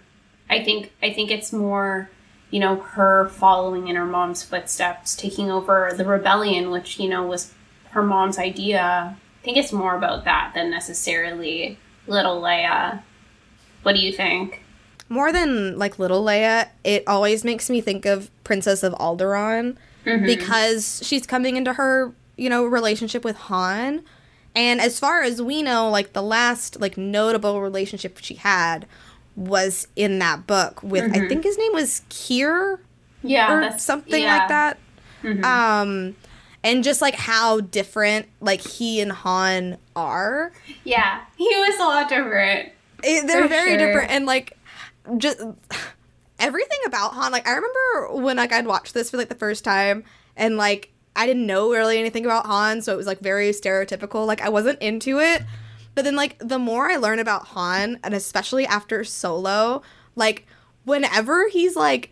[0.48, 2.08] I think I think it's more,
[2.52, 7.26] you know, her following in her mom's footsteps, taking over the rebellion, which you know
[7.26, 7.52] was
[7.90, 9.16] her mom's idea.
[9.40, 11.76] I think it's more about that than necessarily
[12.06, 13.02] little Leia.
[13.82, 14.62] What do you think?
[15.08, 19.76] More than, like, little Leia, it always makes me think of Princess of Alderaan.
[20.04, 20.24] Mm-hmm.
[20.24, 24.02] because she's coming into her, you know, relationship with Han.
[24.54, 28.86] And as far as we know, like the last like notable relationship she had
[29.36, 31.28] was in that book with I mm-hmm.
[31.28, 32.78] think his name was Kier
[33.22, 34.38] Yeah, or something yeah.
[34.38, 34.78] like that.
[35.22, 35.44] Mm-hmm.
[35.44, 36.16] Um
[36.62, 40.52] and just like how different like he and Han are.
[40.84, 42.70] Yeah, he was a lot different.
[43.02, 43.86] It, they're very sure.
[43.86, 44.58] different and like
[45.18, 45.40] just
[46.40, 49.62] everything about Han like I remember when like I'd watched this for like the first
[49.64, 50.04] time
[50.36, 54.26] and like I didn't know really anything about Han so it was like very stereotypical
[54.26, 55.42] like I wasn't into it
[55.94, 59.82] but then like the more I learn about Han and especially after Solo
[60.16, 60.46] like
[60.84, 62.10] whenever he's like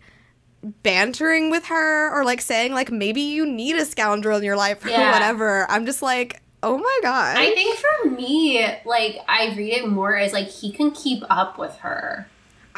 [0.83, 4.83] bantering with her or like saying like maybe you need a scoundrel in your life
[4.85, 5.11] or Yeah.
[5.11, 9.87] whatever I'm just like oh my god I think for me, like I read it
[9.87, 12.27] more as like he can keep up with her.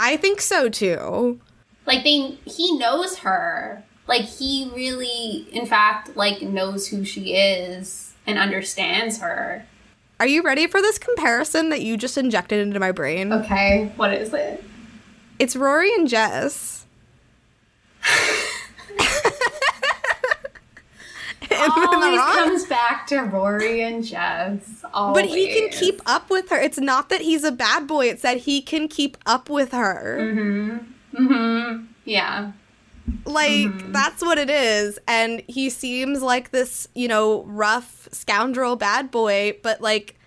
[0.01, 1.39] I think so too
[1.85, 3.83] Like they he knows her.
[4.07, 9.65] Like he really in fact like knows who she is and understands her.
[10.19, 13.31] Are you ready for this comparison that you just injected into my brain?
[13.31, 14.63] Okay, what is it?
[15.39, 16.85] It's Rory and Jess.
[21.57, 24.83] Always comes back to Rory and Jess.
[24.93, 26.57] But he can keep up with her.
[26.59, 30.17] It's not that he's a bad boy, it's that he can keep up with her.
[30.19, 31.25] Mm-hmm.
[31.25, 31.85] Mm-hmm.
[32.05, 32.51] Yeah.
[33.25, 34.99] Like, that's what it is.
[35.07, 40.19] And he seems like this, you know, rough scoundrel bad boy, but like,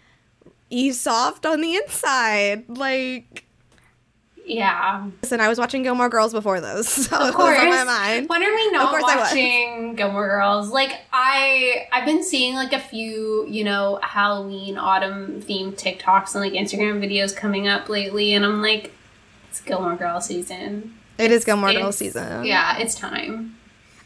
[0.71, 2.65] he's soft on the inside.
[2.69, 3.44] Like,
[4.47, 5.09] Yeah.
[5.23, 7.59] listen, I was watching Gilmore Girls before those, so Of course.
[7.59, 8.29] on my mind.
[8.29, 10.69] When are we not watching Gilmore Girls?
[10.71, 16.45] Like I, I've been seeing like a few, you know, Halloween autumn themed TikToks and
[16.45, 18.93] like Instagram videos coming up lately, and I'm like,
[19.49, 20.95] it's Gilmore Girls season.
[21.17, 22.45] It is Gilmore It's- Girls season.
[22.45, 23.57] Yeah, it's time.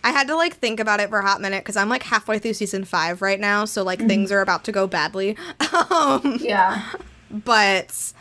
[0.05, 2.39] I had to like think about it for a hot minute because I'm like halfway
[2.39, 4.09] through season five right now, so like Mm-hmm.
[4.09, 5.37] things are about to go badly.
[5.91, 6.85] um, Yeah,
[7.31, 8.13] but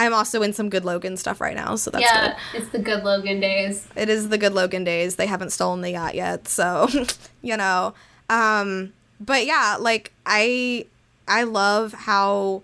[0.00, 2.16] I'm also in some good Logan stuff right now, so that's good.
[2.16, 3.86] yeah, it's the good Logan days.
[3.94, 5.16] It is the good Logan days.
[5.16, 6.88] They haven't stolen the yacht yet, so
[7.42, 7.92] you know.
[8.30, 10.86] Um, but yeah, like I
[11.28, 12.62] I love how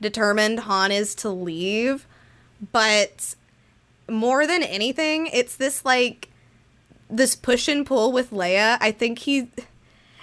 [0.00, 2.04] determined Han is to leave,
[2.72, 3.36] but
[4.10, 6.30] more than anything, it's this like
[7.08, 8.76] this push and pull with Leia.
[8.80, 9.48] I think he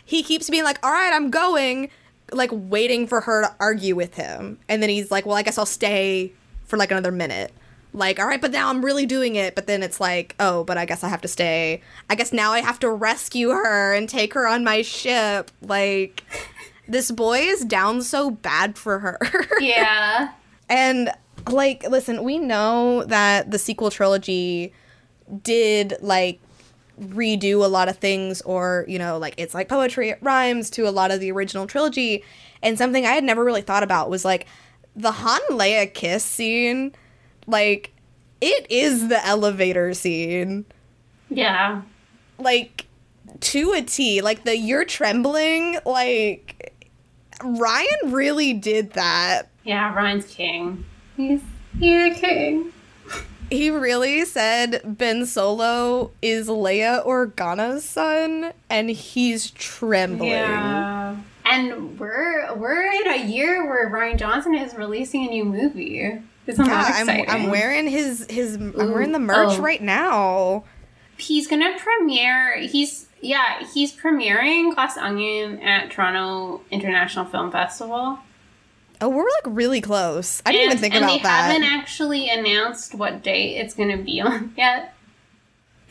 [0.04, 1.90] he keeps being like, "All right, I'm going,"
[2.34, 5.58] like waiting for her to argue with him, and then he's like, "Well, I guess
[5.58, 6.34] I'll stay
[6.70, 7.52] for like another minute."
[7.92, 9.56] Like, all right, but now I'm really doing it.
[9.56, 11.82] But then it's like, oh, but I guess I have to stay.
[12.10, 15.50] I guess now I have to rescue her and take her on my ship.
[15.62, 16.24] Like,
[16.88, 19.20] this boy is down so bad for her.
[19.60, 20.32] Yeah.
[20.70, 21.12] And
[21.50, 24.72] like, listen, we know that the sequel trilogy
[25.44, 26.40] did like
[27.02, 30.88] redo a lot of things, or you know, like it's like poetry, it rhymes to
[30.88, 32.24] a lot of the original trilogy.
[32.62, 34.46] And something I had never really thought about was like
[35.00, 36.94] the Han Leia kiss scene.
[37.48, 37.92] Like,
[38.42, 40.66] it is the elevator scene.
[41.30, 41.82] Yeah.
[42.38, 42.86] Like,
[43.40, 44.22] to a T.
[44.22, 46.76] Like, the you're trembling, like,
[47.40, 49.44] Rian really did that.
[49.64, 50.86] Yeah, Rian's king.
[51.16, 51.42] He's
[51.80, 52.74] he's a king.
[53.50, 60.32] He really said Ben Solo is Leia Organa's son, and he's trembling.
[60.32, 60.99] Yeah.
[61.50, 66.22] And we're we're in a year where Rian Johnson is releasing a new movie.
[66.46, 67.10] Isn't Yeah, I'm.
[67.10, 69.62] I'm wearing his his I'm wearing the merch oh.
[69.62, 70.64] right now.
[71.18, 72.60] He's gonna premiere.
[72.60, 73.66] He's yeah.
[73.74, 78.20] He's premiering Glass Onion at Toronto International Film Festival.
[79.02, 80.42] Oh, we're like really close.
[80.46, 81.52] I didn't and, even think and about they that.
[81.52, 84.94] haven't actually announced what date it's gonna be on yet.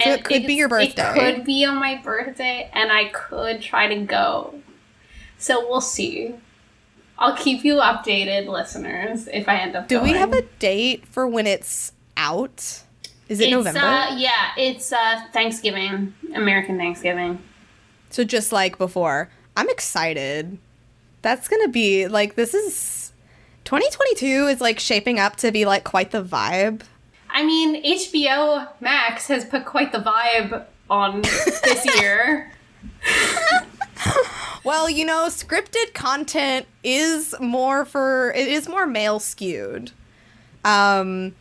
[0.00, 1.10] So And it could be your birthday.
[1.10, 4.54] It could be on my birthday, and I could try to go.
[5.38, 6.34] So we'll see.
[7.18, 9.88] I'll keep you updated, listeners, if I end up.
[9.88, 12.82] Do we have a date for when it's out?
[13.28, 13.80] Is it It's, November?
[13.80, 17.40] Uh, yeah, it's uh, Thanksgiving, American Thanksgiving.
[18.10, 20.58] So just like before, I'm excited.
[21.22, 23.12] That's gonna be like this is
[23.64, 26.82] 2022 is like shaping up to be like quite the vibe.
[27.28, 32.50] I mean, HBO Max has put quite the vibe on this year.
[34.64, 39.92] Well, you know, scripted content is more for it is more male skewed.
[40.64, 41.34] Um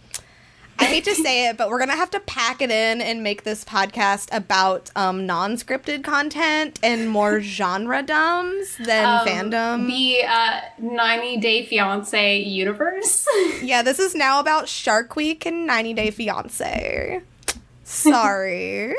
[0.80, 3.44] I hate to say it, but we're gonna have to pack it in and make
[3.44, 9.88] this podcast about um, non-scripted content and more genre dumbs than Um, fandom.
[9.88, 13.26] The uh, 90 Day Fiance universe.
[13.64, 17.22] Yeah, this is now about Shark Week and 90 Day Fiance.
[17.84, 18.94] Sorry.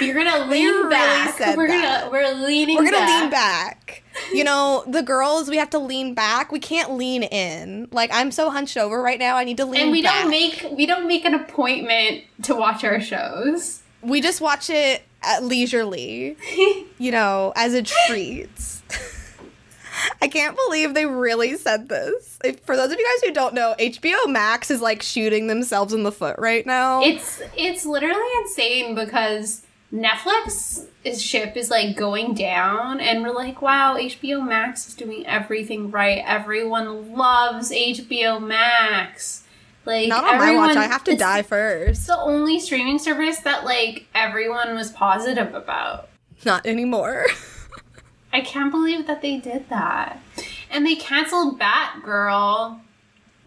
[0.00, 1.38] You're gonna lean really back.
[1.38, 2.04] said we're that.
[2.04, 2.76] gonna we're leaning.
[2.76, 3.20] We're gonna back.
[3.22, 4.02] lean back.
[4.32, 6.50] You know, the girls, we have to lean back.
[6.50, 7.88] We can't lean in.
[7.92, 9.36] Like I'm so hunched over right now.
[9.36, 10.22] I need to lean and we back.
[10.22, 13.82] don't make we don't make an appointment to watch our shows.
[14.02, 16.36] we just watch it at leisurely.
[16.98, 18.48] you know, as a treat.
[20.20, 22.38] I can't believe they really said this.
[22.44, 25.92] If, for those of you guys who don't know, HBO Max is like shooting themselves
[25.94, 27.02] in the foot right now.
[27.02, 29.62] It's it's literally insane because
[29.92, 35.24] Netflix is ship is like going down and we're like, wow, HBO Max is doing
[35.26, 36.22] everything right.
[36.26, 39.44] Everyone loves HBO Max.
[39.84, 40.76] Like Not on my watch.
[40.76, 41.90] I have to die first.
[41.90, 46.08] It's the only streaming service that like everyone was positive about.
[46.44, 47.26] Not anymore.
[48.32, 50.20] I can't believe that they did that.
[50.70, 52.80] And they canceled Batgirl.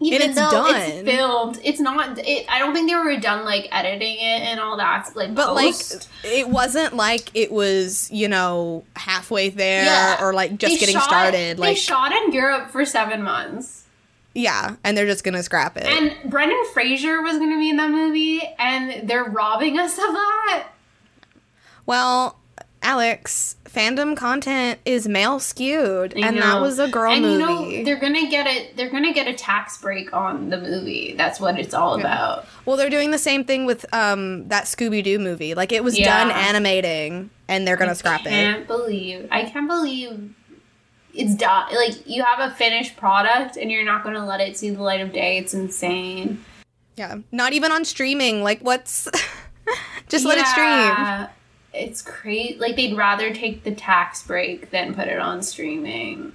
[0.02, 0.74] Even it's though done.
[0.74, 2.18] it's filmed, it's not.
[2.18, 5.14] It, I don't think they were done like editing it and all that.
[5.14, 6.08] Like, But post.
[6.24, 10.24] like, it wasn't like it was, you know, halfway there Yeah.
[10.24, 11.58] or like just They getting shot- started.
[11.58, 13.84] they Like, shot in Europe for seven months,
[14.34, 15.84] yeah, and they're just gonna scrap it.
[15.84, 20.14] and Brendan Fraser was going to be in that movie, and they're robbing us of
[20.14, 20.68] that.
[21.84, 22.39] well,
[22.82, 26.42] Alex, fandom content is male skewed, I and know.
[26.42, 27.32] that was a girl and movie.
[27.34, 28.76] you know they're gonna get it.
[28.76, 31.14] They're gonna get a tax break on the movie.
[31.16, 32.46] That's what it's all about.
[32.64, 35.54] well, they're doing the same thing with um that Scooby Doo movie.
[35.54, 36.24] Like, it was Yeah.
[36.24, 38.30] done animating, and they're gonna scrap it.
[38.30, 40.34] can't believe I can't believe
[41.12, 41.74] it's done.
[41.74, 45.00] Like you have a finished product and you're not to let it see the light
[45.00, 45.36] of day.
[45.38, 46.42] It's insane.
[46.96, 48.42] Yeah, not even on streaming.
[48.42, 49.08] Like, what's
[50.08, 51.28] just let it stream.
[51.72, 52.58] It's crazy.
[52.58, 56.32] Like they'd rather take the tax break than put it on streaming.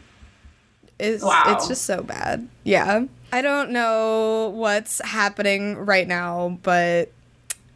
[0.98, 1.44] It's, Wow.
[1.48, 2.48] it's just so bad.
[2.64, 3.06] Yeah.
[3.34, 7.12] I don't know what's happening right now, but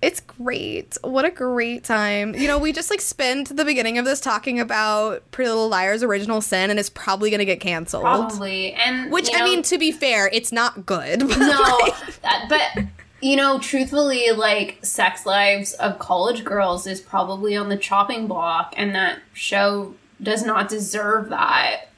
[0.02, 0.98] it's great.
[1.04, 2.34] What a great time.
[2.34, 6.02] You know, we just like spent the beginning of this talking about Pretty Little Liars
[6.02, 8.04] Original Sin and it's probably going to get canceled.
[8.04, 8.72] Probably.
[8.72, 11.20] And Which I know, mean, to be fair, it's not good.
[11.28, 12.86] but, no, like, that, but
[13.22, 18.74] you know, truthfully, like Sex Lives of College Girls is probably on the chopping block,
[18.78, 21.90] and that show does not deserve that.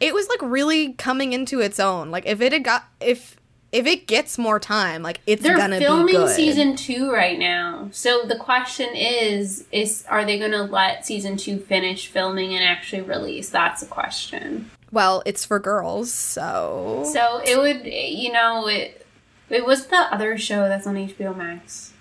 [0.00, 2.10] it was like really coming into its own.
[2.10, 3.36] Like if it had got if
[3.72, 6.34] if it gets more time, like it's They're gonna be filming good.
[6.34, 7.88] season two right now.
[7.92, 13.02] So the question is, is are they gonna let season two finish filming and actually
[13.02, 13.48] release?
[13.50, 14.70] That's the question.
[14.92, 19.03] well, it's for girls, so So it would, you know, it.
[19.50, 21.92] It was the other show that's on HBO Max.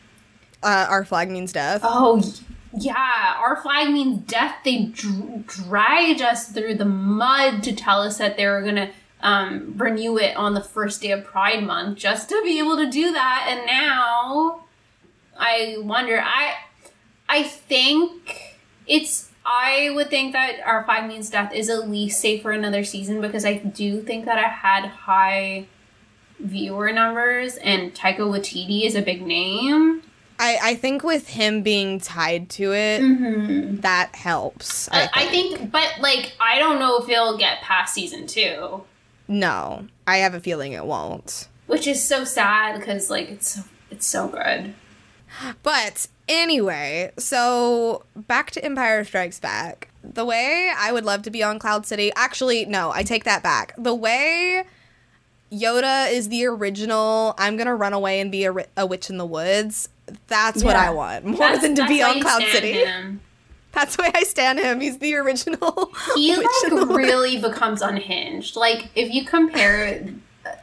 [0.62, 1.82] uh, our flag means death.
[1.84, 2.24] Oh,
[2.76, 3.36] yeah.
[3.38, 4.56] Our flag means death.
[4.64, 8.90] They dr- dragged us through the mud to tell us that they were going to
[9.22, 12.90] um, renew it on the first day of Pride Month just to be able to
[12.90, 13.46] do that.
[13.50, 14.64] And now
[15.38, 16.56] I wonder, I,
[17.30, 22.42] I think it's, I would think that Our Flag Means Death is at least safe
[22.42, 25.68] for another season because I do think that it had high
[26.44, 30.04] viewer numbers and Taika Waititi is a big name.
[30.40, 33.78] I I think with him being tied to it, Mm-hmm.
[33.82, 34.90] that helps.
[34.92, 38.84] I, I think, but like, I don't know if he'll get past season two,
[39.28, 41.48] no, I have a feeling it won't.
[41.68, 44.74] which is so sad because like it's so it's so good.
[45.64, 49.90] But anyway, so back to Empire Strikes Back.
[50.04, 52.12] The way I would love to be on Cloud City.
[52.16, 53.74] Actually, no, I take that back.
[53.78, 54.64] The way
[55.54, 59.26] Yoda is the original, I'm gonna run away and be a, a witch in the
[59.26, 59.90] woods.
[60.28, 62.74] That's what I want more That's- than to be on Cloud City.
[62.74, 63.22] him.
[63.72, 64.82] That's why I stand him.
[64.82, 65.92] He's the original.
[66.16, 66.98] He witch in the like woods.
[66.98, 68.56] really becomes unhinged.
[68.56, 70.06] Like if you compare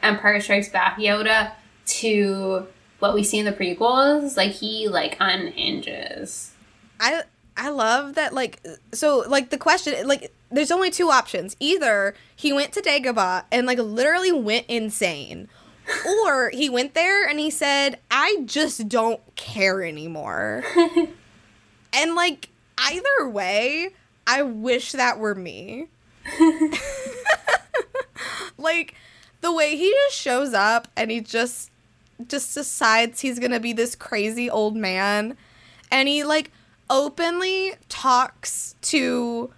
[0.03, 1.51] Empire Strikes Back Yoda
[1.87, 2.67] to
[2.99, 6.51] what we see in the prequels, like he like unhinges.
[6.99, 7.23] I
[7.61, 8.59] I love that like
[8.91, 11.55] so like the question like there's only two options.
[11.59, 15.47] Either he went to Dagobah and like literally went insane.
[16.25, 20.63] or he went there and he said, "I just don't care anymore."
[21.93, 22.49] and like
[22.79, 23.89] either way,
[24.25, 25.85] I wish that were me.
[28.57, 28.95] like
[29.41, 31.69] the way he just shows up and he just
[32.27, 35.37] just decides he's going to be this crazy old man
[35.91, 36.51] and he like
[36.91, 39.49] openly talks to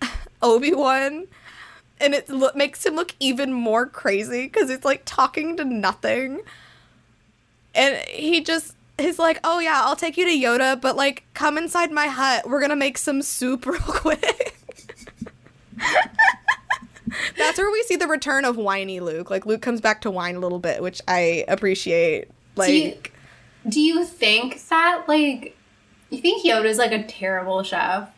[0.42, 1.26] Obi-Wan
[1.98, 6.42] and it lo- makes him look even more crazy cuz it's like talking to nothing.
[7.74, 11.56] And he just he's like, "Oh yeah, I'll take you to Yoda, but like come
[11.56, 12.46] inside my hut.
[12.48, 14.56] We're to make some soup real quick."
[17.36, 19.30] That's where we see the return of whiny Luke.
[19.30, 22.28] Like Luke comes back to whine a little bit, which I appreciate.
[22.56, 22.96] Like do you,
[23.68, 25.56] do you think that like
[26.16, 28.08] you think Yoda's like a terrible chef?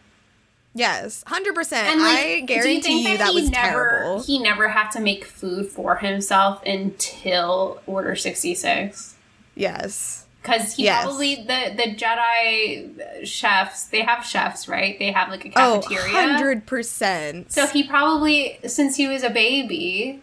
[0.76, 1.86] Yes, hundred percent.
[1.86, 4.22] And like, I you guarantee think you that, he was never, terrible.
[4.22, 9.14] He never had to make food for himself until Order sixty six.
[9.54, 11.04] yes, Because he Yes.
[11.04, 16.12] probably the the Jedi chefs they have chefs right they have like a oh, cafeteria.
[16.12, 17.52] hundred percent.
[17.52, 20.20] So he probably since he was a baby,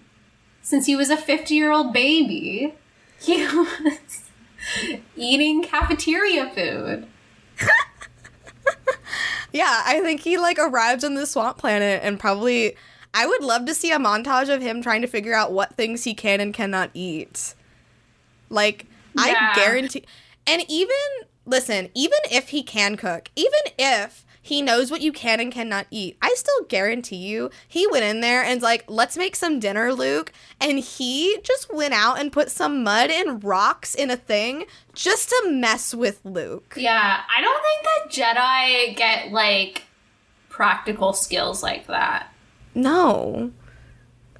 [0.61, 2.74] since he was a fifty year old baby,
[3.22, 4.30] he was
[5.15, 7.07] eating cafeteria food.
[9.53, 12.76] yeah, I think he like arrived on the swamp planet and probably.
[13.14, 16.05] I would love to see a montage of him trying to figure out what things
[16.05, 17.55] he can and cannot eat.
[18.49, 18.86] Like,
[19.18, 19.24] Yeah.
[19.24, 20.05] I guarantee.
[20.47, 20.95] And even,
[21.45, 25.87] listen, even if he can cook, even if he knows what you can and cannot
[25.91, 29.93] eat, I still guarantee you he went in there and's like, let's make some dinner,
[29.93, 30.31] Luke.
[30.59, 35.29] And he just went out and put some mud and rocks in a thing just
[35.29, 36.75] to mess with Luke.
[36.77, 39.83] Yeah, I don't think that Jedi get like
[40.49, 42.33] practical skills like that.
[42.73, 43.51] No.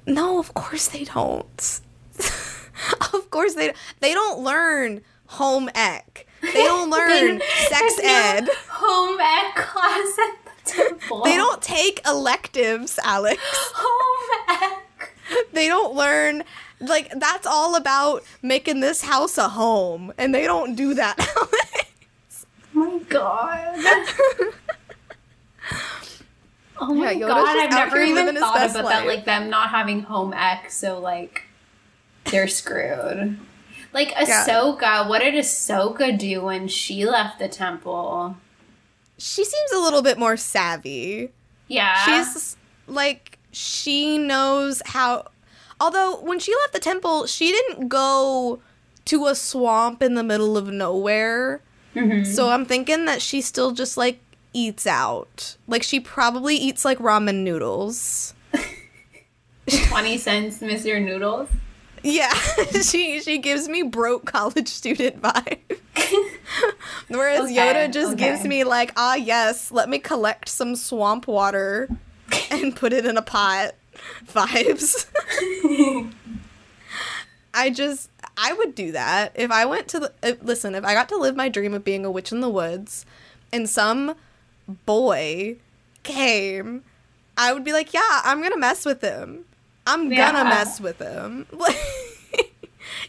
[0.06, 1.80] No, of course they don't.
[3.14, 6.26] of course they they don't learn home ec.
[6.42, 8.48] They don't learn sex no ed.
[8.68, 11.22] home ec class at the temple.
[11.24, 13.40] They don't take electives, Alex.
[13.74, 15.16] home ec.
[15.52, 16.42] They don't learn
[16.80, 21.16] like that's all about making this house a home and they don't do that.
[21.18, 21.48] Oh
[22.74, 23.76] my god.
[26.80, 30.32] Oh my Yeah, god, I've never even thought about that, like them not having home
[30.32, 31.44] ec, so like
[32.24, 33.38] they're screwed.
[33.92, 34.44] Like Yeah.
[34.46, 38.36] Ahsoka, what did Ahsoka do when she left the temple?
[39.18, 41.30] she seems a little bit more savvy.
[41.68, 42.04] Yeah.
[42.04, 42.56] She's
[42.88, 45.28] like she knows how
[45.80, 48.60] although when she left the temple, she didn't go
[49.04, 51.60] to a swamp in the middle of nowhere.
[51.94, 52.26] Mhm.
[52.26, 54.18] So I'm thinking that she still just like
[54.54, 55.56] eats out.
[55.68, 58.34] Like she probably eats like ramen noodles.
[59.68, 61.00] 20 cents, Mr.
[61.02, 61.48] Noodles.
[62.02, 62.32] Yeah,
[62.82, 65.58] she she gives me broke college student vibe.
[67.08, 68.30] Whereas Okay, Yoda just okay.
[68.30, 71.88] gives me like, ah yes, let me collect some swamp water
[72.50, 73.72] and put it in a pot
[74.26, 75.06] vibes.
[77.54, 80.12] I just I would do that if I went to the.
[80.22, 82.48] Uh, listen, if I got to live my dream of being a witch in the
[82.48, 83.04] woods,
[83.52, 84.14] and some
[84.86, 85.56] boy
[86.02, 86.82] came,
[87.36, 89.44] I would be like, yeah, I'm gonna mess with him.
[89.86, 90.32] I'm Yeah.
[90.32, 91.46] gonna mess with him.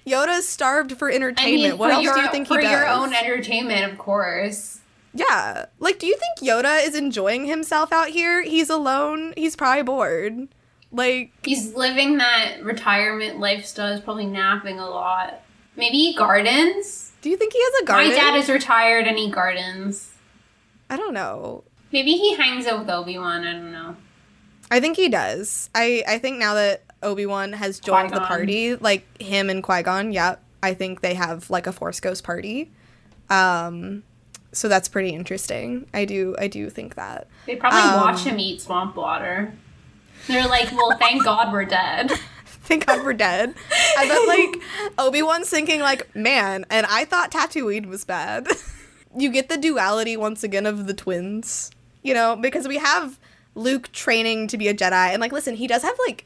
[0.07, 1.63] Yoda's starved for I entertainment.
[1.63, 2.63] mean, what for else your, do you think he does?
[2.65, 4.79] for your own entertainment, of course.
[5.13, 5.65] Yeah.
[5.79, 8.41] Like, do you think Yoda is enjoying himself out here?
[8.41, 9.33] He's alone.
[9.37, 10.47] He's probably bored.
[10.91, 13.93] Like, He's living that retirement lifestyle.
[13.93, 15.41] He's probably napping a lot.
[15.75, 17.11] Maybe he gardens.
[17.21, 18.09] do you think he has a garden?
[18.09, 20.11] My dad is retired and he gardens.
[20.89, 21.63] I don't know.
[21.91, 23.43] Maybe he hangs out with Obi Wan.
[23.45, 23.95] I don't know.
[24.73, 25.69] I think he does.
[25.75, 28.27] I I think now that Obi Wan has joined the Qui-Gon.
[28.27, 30.41] party, like him and Qui Gon, yep.
[30.61, 32.71] I think they have like a Force Ghost party.
[33.29, 34.03] Um,
[34.51, 35.87] so that's pretty interesting.
[35.93, 37.27] I do I do think that.
[37.45, 39.53] They probably Um, watch him eat swamp water.
[40.27, 42.11] They're like, well, thank God we're dead.
[42.45, 43.53] Thank God we're dead.
[43.97, 48.47] I bet like Obi Wan's thinking like, man, and I thought Tatooine was bad.
[49.17, 51.71] you get the duality once again of the twins,
[52.03, 53.19] you know, because we have
[53.55, 56.25] Luke training to be a Jedi, and like, listen, he does have like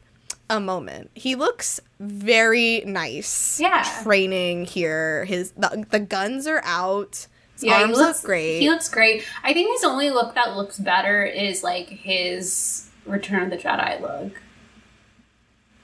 [0.50, 1.12] a moment.
[1.14, 3.60] He looks very nice.
[3.60, 3.84] Yeah.
[4.04, 5.26] training here.
[5.26, 7.28] His the, the guns are out.
[7.54, 8.60] His Yeah, he arms looks look great.
[8.60, 9.26] He looks great.
[9.44, 14.02] I think his only look that looks better is like his Return of the Jedi
[14.02, 14.42] look.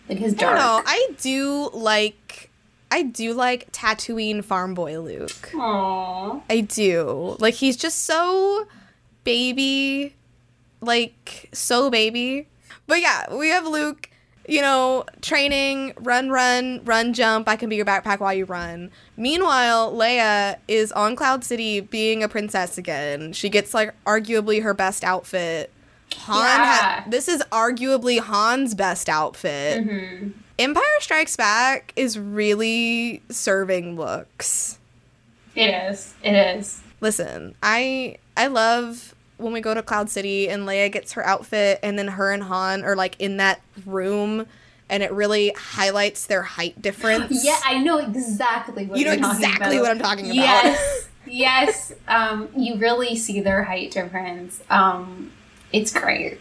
[0.10, 0.82] Like his I don't know.
[0.86, 2.50] I do like.
[2.92, 5.50] I do like Tatooine farm boy Luke.
[5.54, 6.44] Aww.
[6.48, 7.38] I do.
[7.40, 8.68] Like he's just so
[9.24, 10.14] baby,
[10.84, 12.48] like so baby.
[12.88, 14.10] But yeah, we have Luke,
[14.48, 17.48] you know, training, run, run, run, jump.
[17.48, 18.92] I can be your backpack while you run.
[19.16, 23.32] Meanwhile, Leia is on Cloud City being a princess again.
[23.34, 25.72] She gets like arguably her best outfit.
[26.18, 26.66] Han Yeah.
[27.02, 29.84] had, this is arguably Han's best outfit.
[29.84, 30.30] hmm
[30.60, 34.78] Empire Strikes Back is really serving looks.
[35.56, 36.14] It is.
[36.24, 36.82] It is.
[37.02, 41.80] Listen, I I love when we go to Cloud City and Leia gets her outfit
[41.84, 44.48] and then her and Han are like in that room
[44.90, 47.44] and it really highlights their height difference.
[47.46, 50.36] Yeah, I know exactly what You know you're talking exactly what I'm talking about.
[50.36, 51.10] Yes.
[51.26, 51.94] yes.
[52.08, 54.62] Um, you really see their height difference.
[54.70, 55.32] Um,
[55.72, 56.40] it's great.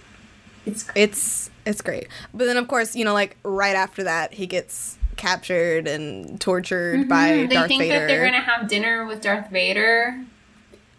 [0.67, 1.03] It's great.
[1.03, 2.09] It's it's great.
[2.35, 7.09] But then of course, you know, like right after that he gets captured and tortured
[7.09, 7.49] by Mhm.
[7.49, 10.19] they Darth think that they're gonna have dinner with Darth Vader.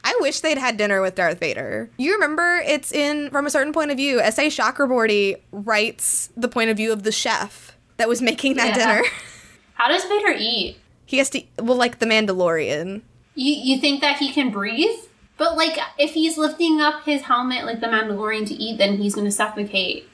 [0.03, 1.89] I wish they'd had dinner with Darth Vader.
[1.97, 4.19] You remember it's in From a Certain Point of View.
[4.19, 4.47] S.A.
[4.49, 8.95] Chakraborty writes the point of view of the chef that was making that Yeah.
[8.97, 9.07] dinner.
[9.75, 10.77] How does Vader eat?
[11.05, 13.01] He has to, well, like the Mandalorian.
[13.35, 14.99] You you think that he can breathe?
[15.37, 19.15] But like, if he's lifting up his helmet like the Mandalorian to eat, then he's
[19.15, 20.07] gonna suffocate.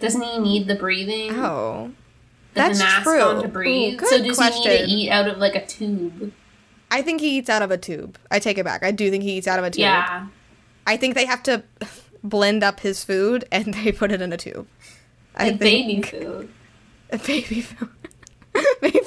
[0.00, 1.32] Doesn't he need the breathing?
[1.34, 1.92] Oh.
[2.54, 3.20] the that's mask true.
[3.20, 3.98] on to Ooh, breathe.
[3.98, 6.32] good so does he need to eat out of like a tube?
[6.90, 8.18] I think he eats out of a tube.
[8.30, 8.82] I take it back.
[8.82, 9.80] I do think he eats out of a tube.
[9.80, 10.26] Yeah.
[10.86, 11.62] I think they have to
[12.24, 14.66] blend up his food and they put it in a tube.
[15.36, 16.48] I Like think baby food.
[17.10, 17.88] A baby food.
[18.82, 19.00] Maybe.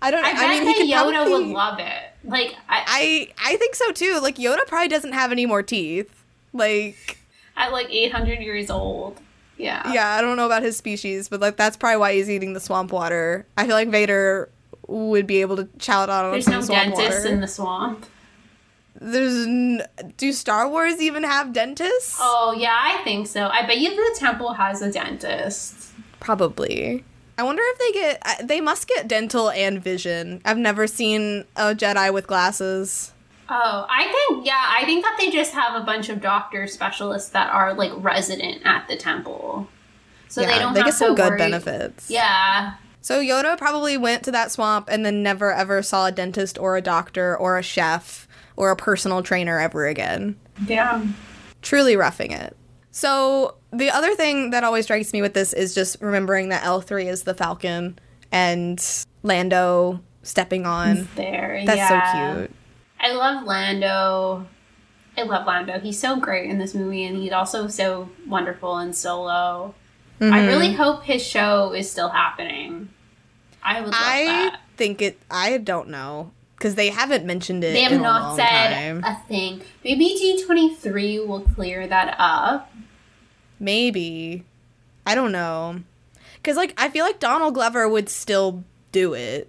[0.00, 0.28] I don't know.
[0.28, 2.02] I I, mean, he Yoda probably- would love it.
[2.24, 4.18] Like I, I I think so too.
[4.20, 6.24] Like Yoda probably doesn't have any more teeth.
[6.52, 7.18] Like
[7.56, 9.20] at like 800 years old.
[9.56, 9.92] Yeah.
[9.92, 12.60] yeah, I don't know about his species, but like that's probably why he's eating the
[12.60, 13.46] swamp water.
[13.56, 14.48] I feel like Vader
[14.88, 17.34] would be able to chow down on There's some no swamp dentists water.
[17.34, 18.06] in the swamp.
[19.00, 19.82] There's n-
[20.16, 22.16] do Star Wars even have dentists?
[22.20, 23.48] Oh yeah, I think so.
[23.48, 25.90] I bet you the temple has a dentist.
[26.20, 27.04] Probably.
[27.36, 28.18] I wonder if they get.
[28.24, 30.40] I- They must get dental and vision.
[30.44, 33.12] I've never seen a Jedi with glasses.
[33.48, 37.30] Oh, I think yeah, I think that they just have a bunch of doctor specialists
[37.30, 39.68] that are like resident at the temple,
[40.28, 42.08] so yeah, they don't they have get some good worry- benefits.
[42.10, 42.74] Yeah,
[43.04, 46.78] So Yoda probably went to that swamp and then never ever saw a dentist or
[46.78, 48.26] a doctor or a chef
[48.56, 50.36] or a personal trainer ever again.
[50.66, 51.04] yeah.
[51.60, 52.56] Truly roughing it.
[52.92, 57.04] So the other thing that always strikes me with this is just remembering that L3
[57.04, 57.98] is the Falcon
[58.32, 58.82] and
[59.22, 61.06] Lando stepping on.
[61.14, 62.32] There, That's yeah.
[62.32, 62.50] so cute.
[63.00, 64.46] I love Lando.
[65.18, 65.78] I love Lando.
[65.78, 69.74] He's so great in this movie, and he's also so wonderful in Solo.
[70.22, 70.46] I Mhm.
[70.46, 72.88] really hope his show is still happening.
[73.64, 74.60] I would love I that.
[74.76, 75.18] think it.
[75.30, 77.72] I don't know because they haven't mentioned it.
[77.72, 79.04] They have not said time.
[79.04, 79.62] a thing.
[79.82, 82.72] Maybe D twenty three will clear that up.
[83.58, 84.44] Maybe.
[85.06, 85.80] I don't know.
[86.36, 88.62] Because like I feel like Donald Glover would still
[88.92, 89.48] do it.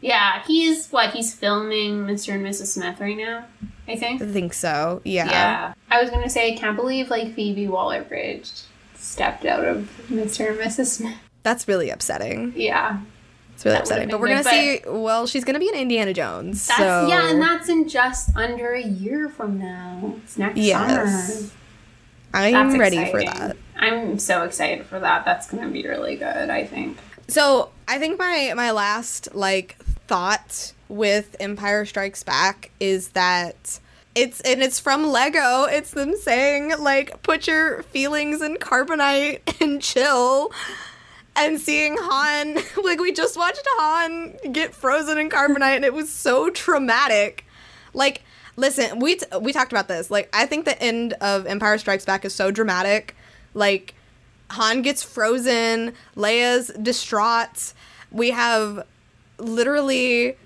[0.00, 2.34] Yeah, he's what he's filming Mr.
[2.34, 2.66] and Mrs.
[2.66, 3.46] Smith right now.
[3.88, 4.20] I think.
[4.20, 5.00] I think so.
[5.04, 5.30] Yeah.
[5.30, 5.74] Yeah.
[5.90, 8.50] I was gonna say I can't believe like Phoebe Waller Bridge
[8.96, 10.50] stepped out of Mr.
[10.50, 10.86] and Mrs.
[10.86, 11.16] Smith.
[11.42, 12.52] That's really upsetting.
[12.56, 13.00] Yeah.
[13.64, 14.08] It's really That upsetting.
[14.10, 14.80] But we're gonna see.
[14.86, 16.66] Well, she's gonna be in Indiana Jones.
[16.66, 20.14] That's so yeah, and that's in just under a year from now.
[20.22, 21.34] It's next Yes.
[21.38, 21.50] summer.
[22.34, 23.56] I'm That's ready for that.
[23.76, 25.24] I'm so excited for that.
[25.24, 26.50] That's gonna be really good.
[26.50, 26.98] I think.
[27.28, 29.76] So I think my my last like
[30.08, 33.80] thought with Empire Strikes Back is that
[34.14, 35.64] it's and it's from Lego.
[35.64, 40.50] It's them saying like put your feelings in carbonite and chill.
[41.36, 46.10] And seeing Han, like we just watched Han get frozen in carbonite, and it was
[46.10, 47.44] so traumatic.
[47.92, 48.22] Like,
[48.56, 50.10] listen, we t- we talked about this.
[50.10, 53.16] Like, I think the end of Empire Strikes Back is so dramatic.
[53.52, 53.94] Like,
[54.50, 57.72] Han gets frozen, Leia's distraught.
[58.10, 58.86] We have
[59.38, 60.36] literally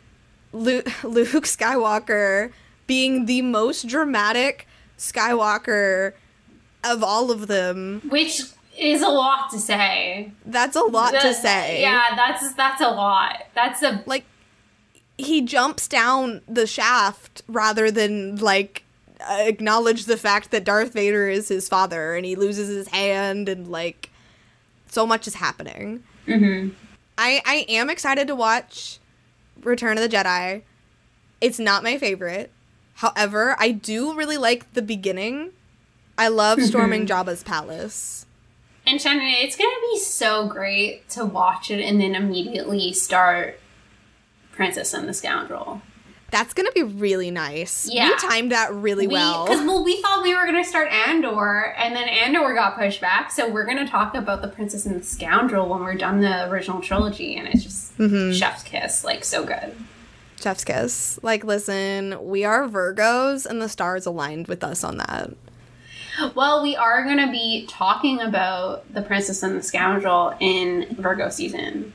[0.53, 2.53] Luke, Luke Skywalker
[2.87, 4.67] being the most dramatic
[4.99, 6.15] Skywalker
[6.85, 8.01] of all of them.
[8.09, 8.43] Which
[8.79, 10.33] is a lot to say.
[10.47, 11.83] That's a lot to say.
[11.83, 13.45] Yeah, that's that's a lot.
[13.55, 14.25] That's a Like,
[15.17, 18.85] he jumps down the shaft rather than, like,
[19.29, 23.67] acknowledge the fact that Darth Vader is his father and he loses his hand and,
[23.69, 24.11] like,
[24.89, 26.05] so much is happening.
[26.27, 26.73] Mhm.
[27.19, 28.99] I I am excited to watch
[29.63, 30.63] Return of the Jedi.
[31.41, 32.53] It's not my favorite.
[32.95, 35.51] However, I do really like the beginning.
[36.17, 38.27] I love storming Jabba's palace.
[38.89, 43.61] And Shannon, it's gonna be so great to watch it and then immediately start
[44.53, 45.83] Princess and the Scoundrel.
[46.31, 47.89] That's gonna be really nice.
[47.91, 48.09] Yeah.
[48.09, 49.45] We timed that really well.
[49.47, 53.31] Because well, we thought we were gonna start Andor, and then Andor got pushed back.
[53.31, 56.81] So we're gonna talk about the Princess and the Scoundrel when we're done the original
[56.81, 58.33] trilogy, and it's just Mm-hmm.
[58.33, 59.75] chef's kiss, like so good.
[60.41, 61.19] Chef's kiss.
[61.23, 65.31] Like, listen, we are Virgos, and the stars aligned with us on that.
[66.35, 71.93] Well, we are gonna be talking about the Princess and the Scoundrel in Virgo season.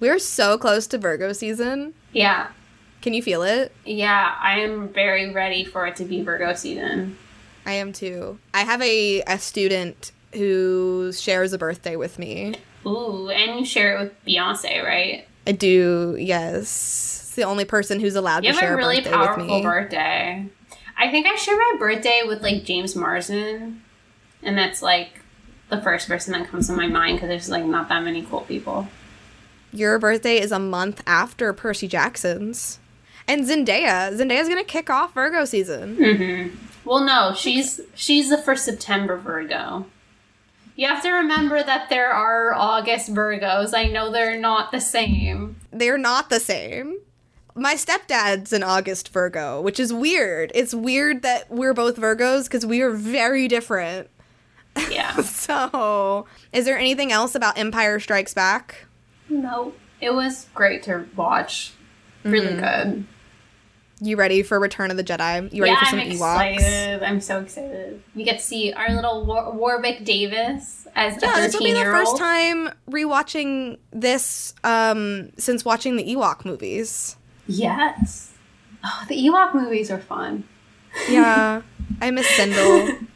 [0.00, 1.94] We're so close to Virgo season.
[2.12, 2.48] Yeah,
[3.00, 3.72] Can you feel it?
[3.84, 7.16] yeah, I am very ready for it to be Virgo season.
[7.66, 8.38] I am too.
[8.52, 12.54] I have a, a student who shares a birthday with me.
[12.86, 15.26] Ooh, and you share it with Beyonce, right?
[15.46, 17.20] I do, yes.
[17.22, 19.62] It's the only person who's allowed You to share a really birthday with powerful me.
[19.62, 20.46] birthday.
[20.96, 23.82] I think I share my birthday with like James Marsden,
[24.42, 25.20] and that's like
[25.68, 28.42] the first person that comes to my mind because there's like not that many cool
[28.42, 28.88] people.
[29.72, 32.78] Your birthday is a month after Percy Jackson's.
[33.26, 34.12] And Zendaya.
[34.12, 35.96] Zendaya's gonna kick off Virgo season.
[35.96, 36.56] Mm-hmm.
[36.84, 39.86] Well, no, she's she's the first September Virgo.
[40.74, 43.74] You have to remember that there are August Virgos.
[43.74, 45.56] I know they're not the same.
[45.70, 46.98] They're not the same.
[47.54, 50.52] My stepdad's an August Virgo, which is weird.
[50.54, 54.08] It's weird that we're both Virgos because we are very different.
[54.90, 55.16] Yeah.
[55.22, 58.86] So, is there anything else about Empire Strikes Back?
[59.28, 61.72] no, it was great to watch.
[62.24, 63.06] Really good.
[64.00, 65.52] You ready for Return of the Jedi?
[65.52, 66.54] You ready yeah, for some I'm Ewoks?
[66.54, 67.02] excited.
[67.02, 68.02] I'm so excited.
[68.16, 71.72] We get to see our little War- Warwick Davis as Yeah, a this will be
[71.72, 77.16] the first time rewatching this um, since watching the Ewok movies.
[77.58, 78.32] Yes.
[78.84, 80.44] Oh, the Ewok movies are fun.
[81.08, 81.62] Yeah,
[82.00, 83.06] I miss Cindel.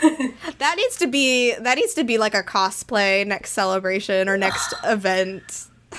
[0.58, 4.74] that needs to be that needs to be like a cosplay next celebration or next
[4.84, 5.68] event.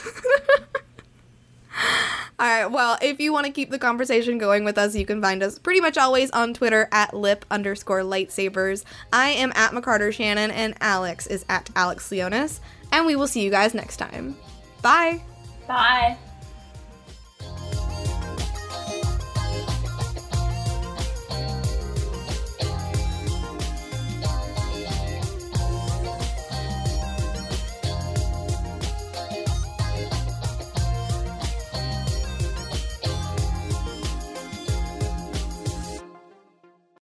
[2.40, 2.68] All right.
[2.68, 5.58] Well, if you want to keep the conversation going with us, you can find us
[5.58, 8.84] pretty much always on Twitter at lip underscore lightsabers.
[9.12, 12.60] I am at McCarter Shannon, and Alex is at Alex Leonis.
[12.92, 14.36] And we will see you guys next time.
[14.82, 15.22] Bye.
[15.68, 16.18] Bye.